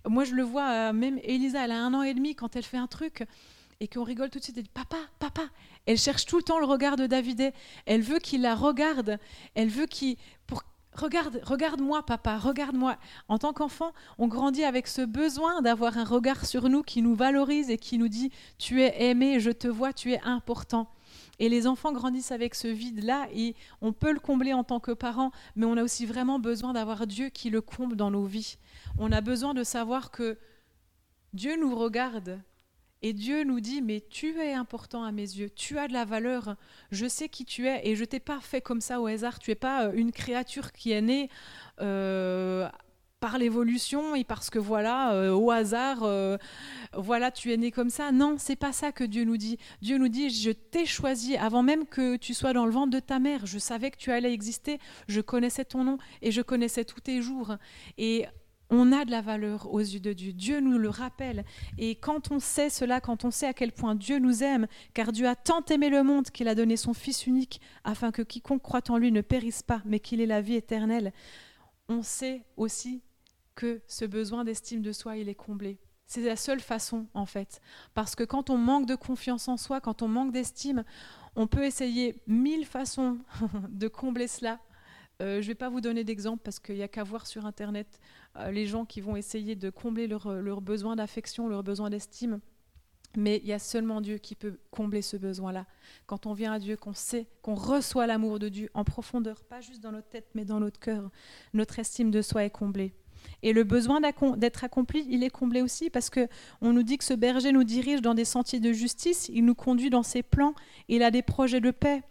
[0.07, 2.63] Moi, je le vois, euh, même Elisa, elle a un an et demi, quand elle
[2.63, 3.25] fait un truc
[3.79, 5.43] et qu'on rigole tout de suite, elle dit Papa, papa.
[5.85, 7.53] Elle cherche tout le temps le regard de David.
[7.85, 9.19] Elle veut qu'il la regarde.
[9.53, 10.17] Elle veut qu'il.
[10.47, 10.63] Pour,
[10.93, 12.97] regarde, regarde-moi, papa, regarde-moi.
[13.27, 17.15] En tant qu'enfant, on grandit avec ce besoin d'avoir un regard sur nous qui nous
[17.15, 20.89] valorise et qui nous dit Tu es aimé, je te vois, tu es important.
[21.39, 24.91] Et les enfants grandissent avec ce vide-là et on peut le combler en tant que
[24.91, 28.57] parents, mais on a aussi vraiment besoin d'avoir Dieu qui le comble dans nos vies.
[28.97, 30.37] On a besoin de savoir que
[31.33, 32.41] Dieu nous regarde
[33.03, 36.03] et Dieu nous dit, mais tu es important à mes yeux, tu as de la
[36.03, 36.55] valeur,
[36.91, 39.51] je sais qui tu es et je t'ai pas fait comme ça au hasard, tu
[39.51, 41.29] es pas euh, une créature qui est née
[41.79, 42.67] euh,
[43.19, 46.37] par l'évolution et parce que voilà, euh, au hasard, euh,
[46.93, 48.11] voilà, tu es né comme ça.
[48.11, 49.57] Non, c'est pas ça que Dieu nous dit.
[49.81, 52.99] Dieu nous dit, je t'ai choisi avant même que tu sois dans le ventre de
[52.99, 53.45] ta mère.
[53.45, 54.79] Je savais que tu allais exister.
[55.07, 57.55] Je connaissais ton nom et je connaissais tous tes jours.
[57.97, 58.25] Et
[58.69, 60.33] on a de la valeur aux yeux de Dieu.
[60.33, 61.43] Dieu nous le rappelle.
[61.79, 65.11] Et quand on sait cela, quand on sait à quel point Dieu nous aime, car
[65.11, 68.61] Dieu a tant aimé le monde qu'il a donné son Fils unique, afin que quiconque
[68.61, 71.13] croit en lui ne périsse pas, mais qu'il ait la vie éternelle,
[71.89, 73.01] on sait aussi
[73.57, 75.79] que ce besoin d'estime de soi, il est comblé.
[76.05, 77.59] C'est la seule façon, en fait.
[77.95, 80.85] Parce que quand on manque de confiance en soi, quand on manque d'estime,
[81.35, 83.17] on peut essayer mille façons
[83.69, 84.59] de combler cela.
[85.21, 87.47] Euh, je ne vais pas vous donner d'exemple parce qu'il n'y a qu'à voir sur
[87.47, 87.99] Internet
[88.37, 92.39] euh, les gens qui vont essayer de combler leurs leur besoin d'affection, leurs besoin d'estime.
[93.17, 95.65] Mais il y a seulement Dieu qui peut combler ce besoin-là.
[96.05, 99.59] Quand on vient à Dieu, qu'on sait, qu'on reçoit l'amour de Dieu en profondeur, pas
[99.59, 101.09] juste dans notre tête, mais dans notre cœur,
[101.53, 102.93] notre estime de soi est comblée.
[103.43, 106.27] Et le besoin d'être accompli, il est comblé aussi parce que
[106.61, 109.55] on nous dit que ce berger nous dirige dans des sentiers de justice, il nous
[109.55, 110.53] conduit dans ses plans,
[110.87, 112.03] il a des projets de paix.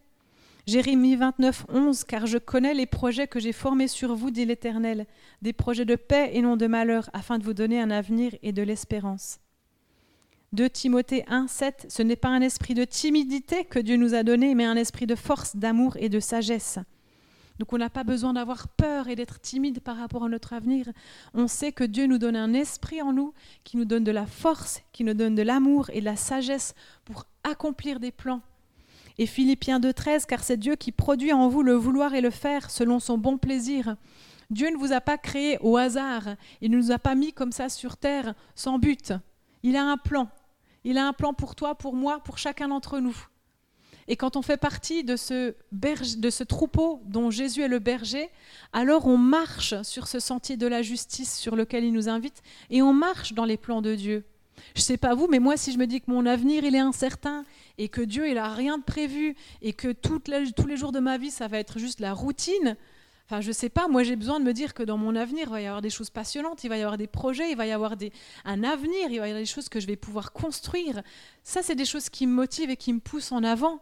[0.66, 5.06] Jérémie 29, 11, car je connais les projets que j'ai formés sur vous, dit l'Éternel,
[5.40, 8.50] des projets de paix et non de malheur, afin de vous donner un avenir et
[8.50, 9.38] de l'espérance.
[10.52, 14.24] 2 Timothée 1, 7, ce n'est pas un esprit de timidité que Dieu nous a
[14.24, 16.80] donné, mais un esprit de force, d'amour et de sagesse.
[17.58, 20.86] Donc on n'a pas besoin d'avoir peur et d'être timide par rapport à notre avenir.
[21.34, 23.32] On sait que Dieu nous donne un esprit en nous
[23.64, 26.74] qui nous donne de la force, qui nous donne de l'amour et de la sagesse
[27.04, 28.42] pour accomplir des plans.
[29.18, 32.70] Et Philippiens 2.13, car c'est Dieu qui produit en vous le vouloir et le faire
[32.70, 33.96] selon son bon plaisir.
[34.50, 37.52] Dieu ne vous a pas créé au hasard, il ne nous a pas mis comme
[37.52, 39.14] ça sur terre sans but.
[39.62, 40.28] Il a un plan.
[40.84, 43.16] Il a un plan pour toi, pour moi, pour chacun d'entre nous.
[44.08, 48.30] Et quand on fait partie de ce, troupeau dont Jésus est le berger,
[48.72, 52.82] alors on marche sur ce sentier de la justice sur lequel il nous invite et
[52.82, 54.24] on marche dans les plans de Dieu.
[54.74, 56.74] Je ne sais pas vous, mais moi, si je me dis que mon avenir, il
[56.74, 57.44] est incertain
[57.78, 60.22] et que Dieu, il n'a rien de prévu et que tous
[60.66, 62.76] les jours de ma vie, ça va être juste la routine,
[63.28, 65.50] Enfin, je sais pas, moi j'ai besoin de me dire que dans mon avenir, il
[65.50, 67.72] va y avoir des choses passionnantes, il va y avoir des projets, il va y
[67.72, 67.96] avoir
[68.44, 71.02] un avenir, il va y avoir des choses que je vais pouvoir construire.
[71.42, 73.80] Ça, c'est des choses qui me motivent et qui me poussent en avant.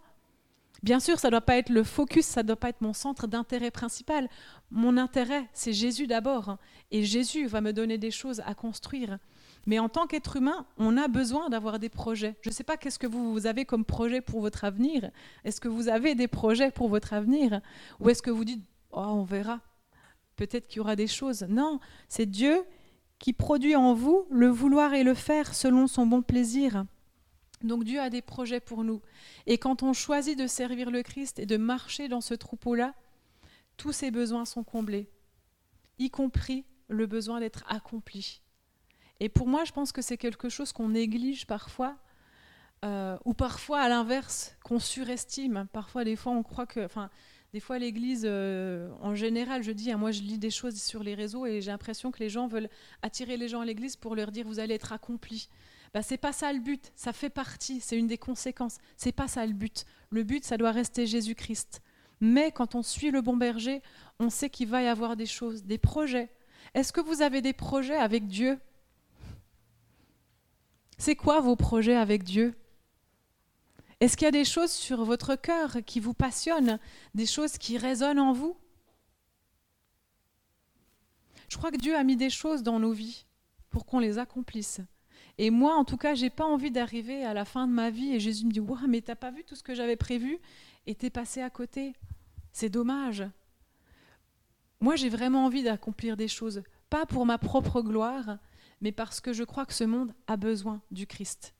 [0.82, 2.92] Bien sûr, ça ne doit pas être le focus, ça ne doit pas être mon
[2.92, 4.28] centre d'intérêt principal.
[4.70, 6.50] Mon intérêt, c'est Jésus d'abord.
[6.50, 6.58] Hein.
[6.90, 9.18] Et Jésus va me donner des choses à construire.
[9.66, 12.36] Mais en tant qu'être humain, on a besoin d'avoir des projets.
[12.42, 15.10] Je ne sais pas qu'est-ce que vous, avez comme projet pour votre avenir.
[15.44, 17.60] Est-ce que vous avez des projets pour votre avenir?
[18.00, 18.62] Ou est-ce que vous dites
[18.92, 19.60] oh, on verra.
[20.36, 21.46] Peut-être qu'il y aura des choses.
[21.48, 22.62] Non, c'est Dieu
[23.18, 26.84] qui produit en vous le vouloir et le faire selon son bon plaisir.
[27.64, 29.00] Donc Dieu a des projets pour nous.
[29.46, 32.94] Et quand on choisit de servir le Christ et de marcher dans ce troupeau-là,
[33.76, 35.08] tous ses besoins sont comblés,
[35.98, 38.40] y compris le besoin d'être accompli.
[39.20, 41.96] Et pour moi, je pense que c'est quelque chose qu'on néglige parfois,
[42.84, 45.66] euh, ou parfois à l'inverse, qu'on surestime.
[45.72, 46.88] Parfois, des fois, on croit que...
[47.54, 51.04] Des fois, l'Église, euh, en général, je dis, hein, moi je lis des choses sur
[51.04, 52.68] les réseaux et j'ai l'impression que les gens veulent
[53.00, 55.48] attirer les gens à l'Église pour leur dire, vous allez être accomplis.
[55.94, 58.78] Bah, c'est pas ça le but, ça fait partie, c'est une des conséquences.
[58.96, 59.84] C'est pas ça le but.
[60.10, 61.82] Le but, ça doit rester Jésus-Christ.
[62.20, 63.80] Mais quand on suit le bon berger,
[64.18, 66.30] on sait qu'il va y avoir des choses, des projets.
[66.74, 68.58] Est-ce que vous avez des projets avec Dieu?
[70.98, 72.54] C'est quoi vos projets avec Dieu?
[74.00, 76.80] Est-ce qu'il y a des choses sur votre cœur qui vous passionnent,
[77.14, 78.56] des choses qui résonnent en vous?
[81.48, 83.26] Je crois que Dieu a mis des choses dans nos vies
[83.70, 84.80] pour qu'on les accomplisse.
[85.38, 88.14] Et moi, en tout cas, j'ai pas envie d'arriver à la fin de ma vie
[88.14, 90.38] et Jésus me dit Waouh, mais t'as pas vu tout ce que j'avais prévu
[90.86, 91.94] et t'es passé à côté.
[92.52, 93.24] C'est dommage.
[94.80, 98.38] Moi, j'ai vraiment envie d'accomplir des choses, pas pour ma propre gloire,
[98.80, 101.54] mais parce que je crois que ce monde a besoin du Christ.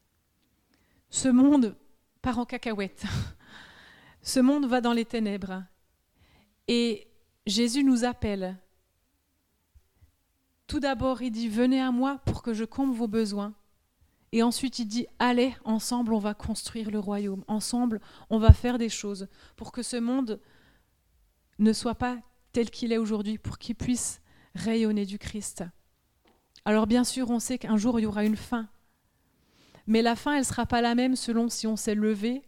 [1.11, 1.77] Ce monde
[2.22, 3.05] part en cacahuète.
[4.22, 5.64] Ce monde va dans les ténèbres.
[6.66, 7.09] Et
[7.47, 8.57] Jésus nous appelle.
[10.66, 13.55] Tout d'abord, il dit, venez à moi pour que je comble vos besoins.
[14.35, 17.45] Et ensuite, il dit, allez, ensemble, on va construire le royaume.
[17.47, 20.41] Ensemble, on va faire des choses pour que ce monde
[21.59, 22.18] ne soit pas
[22.53, 24.20] tel qu'il est aujourd'hui, pour qu'il puisse
[24.55, 25.64] rayonner du Christ.
[26.64, 28.68] Alors bien sûr, on sait qu'un jour, il y aura une fin
[29.87, 32.43] mais la fin, elle ne sera pas la même selon si on s'est levé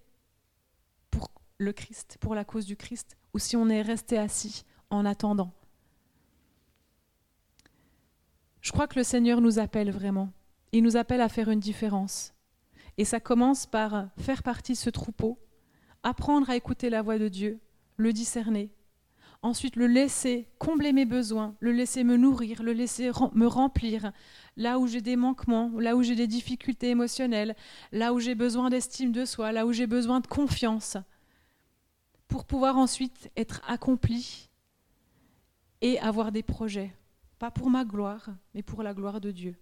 [1.10, 5.04] pour le Christ, pour la cause du Christ, ou si on est resté assis en
[5.04, 5.52] attendant.
[8.60, 10.32] Je crois que le Seigneur nous appelle vraiment.
[10.72, 12.34] Il nous appelle à faire une différence.
[12.98, 15.38] Et ça commence par faire partie de ce troupeau,
[16.02, 17.60] apprendre à écouter la voix de Dieu,
[17.96, 18.70] le discerner,
[19.42, 24.12] ensuite le laisser combler mes besoins, le laisser me nourrir, le laisser me remplir,
[24.56, 27.54] là où j'ai des manquements, là où j'ai des difficultés émotionnelles,
[27.92, 30.96] là où j'ai besoin d'estime de soi, là où j'ai besoin de confiance,
[32.28, 34.48] pour pouvoir ensuite être accompli
[35.80, 36.94] et avoir des projets,
[37.38, 39.54] pas pour ma gloire, mais pour la gloire de Dieu.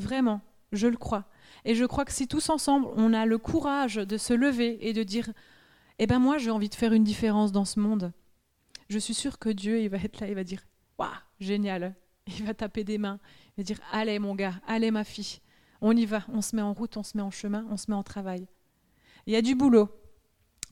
[0.00, 0.40] Vraiment,
[0.72, 1.26] je le crois.
[1.64, 4.92] Et je crois que si tous ensemble, on a le courage de se lever et
[4.92, 5.30] de dire,
[5.98, 8.12] eh ben moi j'ai envie de faire une différence dans ce monde,
[8.88, 10.62] je suis sûre que Dieu il va être là, il va dire
[10.98, 11.94] Waouh, génial,
[12.26, 13.20] Il va taper des mains.
[13.56, 15.40] Il va dire Allez, mon gars, allez, ma fille.
[15.80, 16.24] On y va.
[16.32, 18.46] On se met en route, on se met en chemin, on se met en travail.
[19.26, 19.88] Il y a du boulot.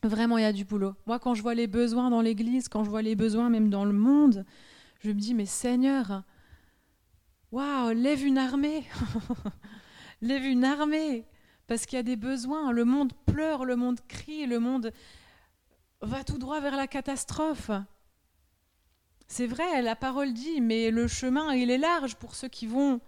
[0.03, 0.95] Vraiment, il y a du boulot.
[1.07, 3.85] Moi, quand je vois les besoins dans l'Église, quand je vois les besoins même dans
[3.85, 4.45] le monde,
[5.01, 6.25] je me dis Mais Seigneur,
[7.53, 8.85] waouh, lève une armée
[10.21, 11.25] Lève une armée
[11.67, 12.73] Parce qu'il y a des besoins.
[12.73, 14.93] Le monde pleure, le monde crie, le monde
[16.01, 17.71] va tout droit vers la catastrophe.
[19.27, 23.01] C'est vrai, la parole dit, mais le chemin, il est large pour ceux qui vont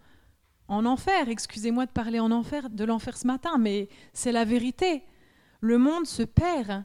[0.69, 1.29] en enfer.
[1.29, 5.03] Excusez-moi de parler en enfer, de l'enfer ce matin, mais c'est la vérité.
[5.61, 6.85] Le monde se perd.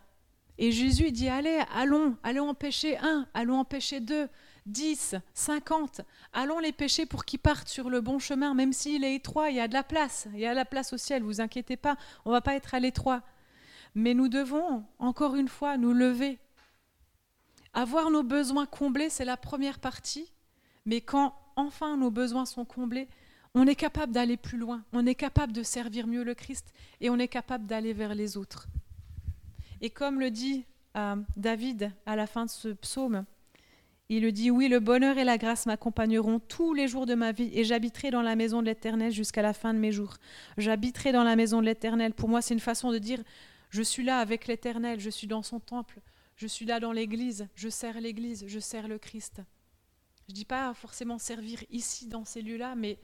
[0.57, 4.29] Et Jésus dit, allez, allons, allons en pêcher un, allons en pêcher deux,
[4.65, 6.01] dix, cinquante,
[6.33, 9.57] allons les pêcher pour qu'ils partent sur le bon chemin, même s'il est étroit, il
[9.57, 11.77] y a de la place, il y a de la place au ciel, vous inquiétez
[11.77, 13.21] pas, on va pas être à l'étroit.
[13.93, 16.39] Mais nous devons, encore une fois, nous lever.
[17.73, 20.31] Avoir nos besoins comblés, c'est la première partie,
[20.85, 23.07] mais quand enfin nos besoins sont comblés,
[23.53, 27.09] on est capable d'aller plus loin, on est capable de servir mieux le Christ et
[27.09, 28.67] on est capable d'aller vers les autres.
[29.79, 30.65] Et comme le dit
[30.97, 33.25] euh, David à la fin de ce psaume,
[34.09, 37.49] il dit, oui, le bonheur et la grâce m'accompagneront tous les jours de ma vie
[37.53, 40.17] et j'habiterai dans la maison de l'Éternel jusqu'à la fin de mes jours.
[40.57, 42.13] J'habiterai dans la maison de l'Éternel.
[42.13, 43.23] Pour moi, c'est une façon de dire,
[43.71, 46.01] je suis là avec l'Éternel, je suis dans son temple,
[46.35, 49.41] je suis là dans l'Église, je sers l'Église, je sers le Christ.
[50.27, 52.99] Je ne dis pas forcément servir ici, dans ces lieux-là, mais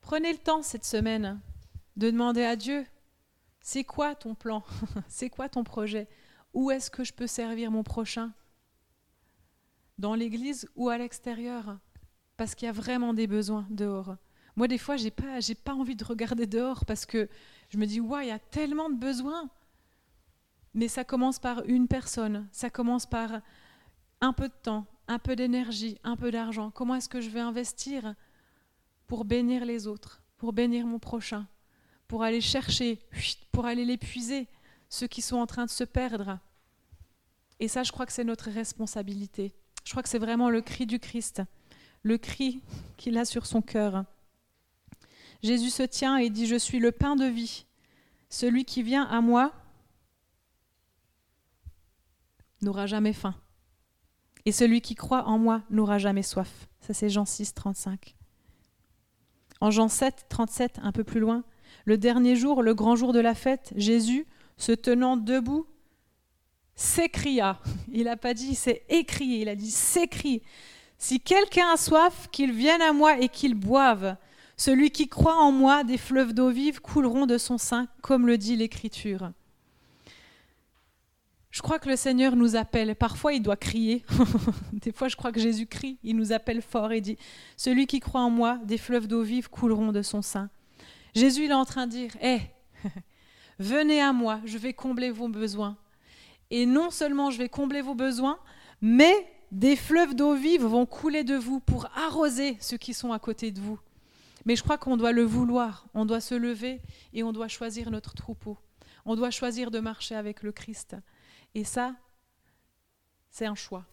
[0.00, 1.40] prenez le temps cette semaine
[1.96, 2.84] de demander à Dieu,
[3.60, 4.64] c'est quoi ton plan?
[5.08, 6.08] C'est quoi ton projet?
[6.54, 8.32] Où est-ce que je peux servir mon prochain?
[9.98, 11.78] Dans l'Église ou à l'extérieur
[12.36, 14.16] Parce qu'il y a vraiment des besoins dehors.
[14.56, 17.28] Moi, des fois, j'ai pas, j'ai pas envie de regarder dehors parce que
[17.68, 19.50] je me dis, ouais, il y a tellement de besoins.
[20.74, 23.40] Mais ça commence par une personne, ça commence par
[24.20, 26.70] un peu de temps, un peu d'énergie, un peu d'argent.
[26.70, 28.14] Comment est-ce que je vais investir
[29.06, 31.46] pour bénir les autres, pour bénir mon prochain,
[32.06, 33.00] pour aller chercher,
[33.52, 34.48] pour aller l'épuiser,
[34.88, 36.38] ceux qui sont en train de se perdre?
[37.60, 39.54] Et ça, je crois que c'est notre responsabilité.
[39.88, 41.40] Je crois que c'est vraiment le cri du Christ,
[42.02, 42.60] le cri
[42.98, 44.04] qu'il a sur son cœur.
[45.42, 47.64] Jésus se tient et dit, Je suis le pain de vie.
[48.28, 49.50] Celui qui vient à moi
[52.60, 53.34] n'aura jamais faim.
[54.44, 56.68] Et celui qui croit en moi n'aura jamais soif.
[56.82, 58.14] Ça c'est Jean 6, 35.
[59.62, 61.44] En Jean 7, 37, un peu plus loin,
[61.86, 64.26] le dernier jour, le grand jour de la fête, Jésus,
[64.58, 65.66] se tenant debout,
[66.78, 67.58] s'écria.
[67.92, 70.42] Il n'a pas dit c'est écrit, il a dit s'écrie.
[70.96, 74.16] Si quelqu'un a soif, qu'il vienne à moi et qu'il boive.
[74.56, 78.38] Celui qui croit en moi, des fleuves d'eau vive couleront de son sein, comme le
[78.38, 79.30] dit l'Écriture.
[81.50, 82.94] Je crois que le Seigneur nous appelle.
[82.94, 84.04] Parfois, il doit crier.
[84.72, 85.98] des fois, je crois que Jésus crie.
[86.02, 87.18] Il nous appelle fort et dit
[87.56, 90.50] Celui qui croit en moi, des fleuves d'eau vive couleront de son sein.
[91.14, 92.40] Jésus, il est en train de dire Hé,
[93.58, 95.76] venez à moi, je vais combler vos besoins.
[96.50, 98.38] Et non seulement je vais combler vos besoins,
[98.80, 99.14] mais
[99.52, 103.50] des fleuves d'eau vive vont couler de vous pour arroser ceux qui sont à côté
[103.50, 103.78] de vous.
[104.44, 106.80] Mais je crois qu'on doit le vouloir, on doit se lever
[107.12, 108.56] et on doit choisir notre troupeau.
[109.04, 110.96] On doit choisir de marcher avec le Christ.
[111.54, 111.94] Et ça,
[113.30, 113.86] c'est un choix.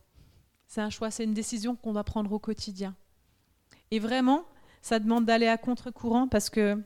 [0.67, 2.95] C'est un choix, c'est une décision qu'on doit prendre au quotidien.
[3.91, 4.45] Et vraiment,
[4.81, 6.81] ça demande d'aller à contre-courant parce que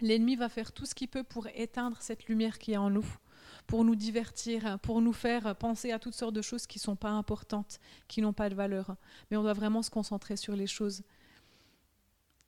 [0.00, 3.06] l'ennemi va faire tout ce qu'il peut pour éteindre cette lumière qui est en nous,
[3.66, 6.96] pour nous divertir, pour nous faire penser à toutes sortes de choses qui ne sont
[6.96, 8.96] pas importantes, qui n'ont pas de valeur.
[9.30, 11.02] Mais on doit vraiment se concentrer sur les choses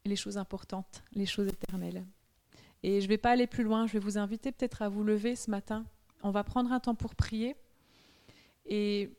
[0.06, 2.04] les choses importantes, les choses éternelles.
[2.82, 5.02] Et je ne vais pas aller plus loin, je vais vous inviter peut-être à vous
[5.02, 5.86] lever ce matin.
[6.22, 7.56] On va prendre un temps pour prier.
[8.66, 9.10] Et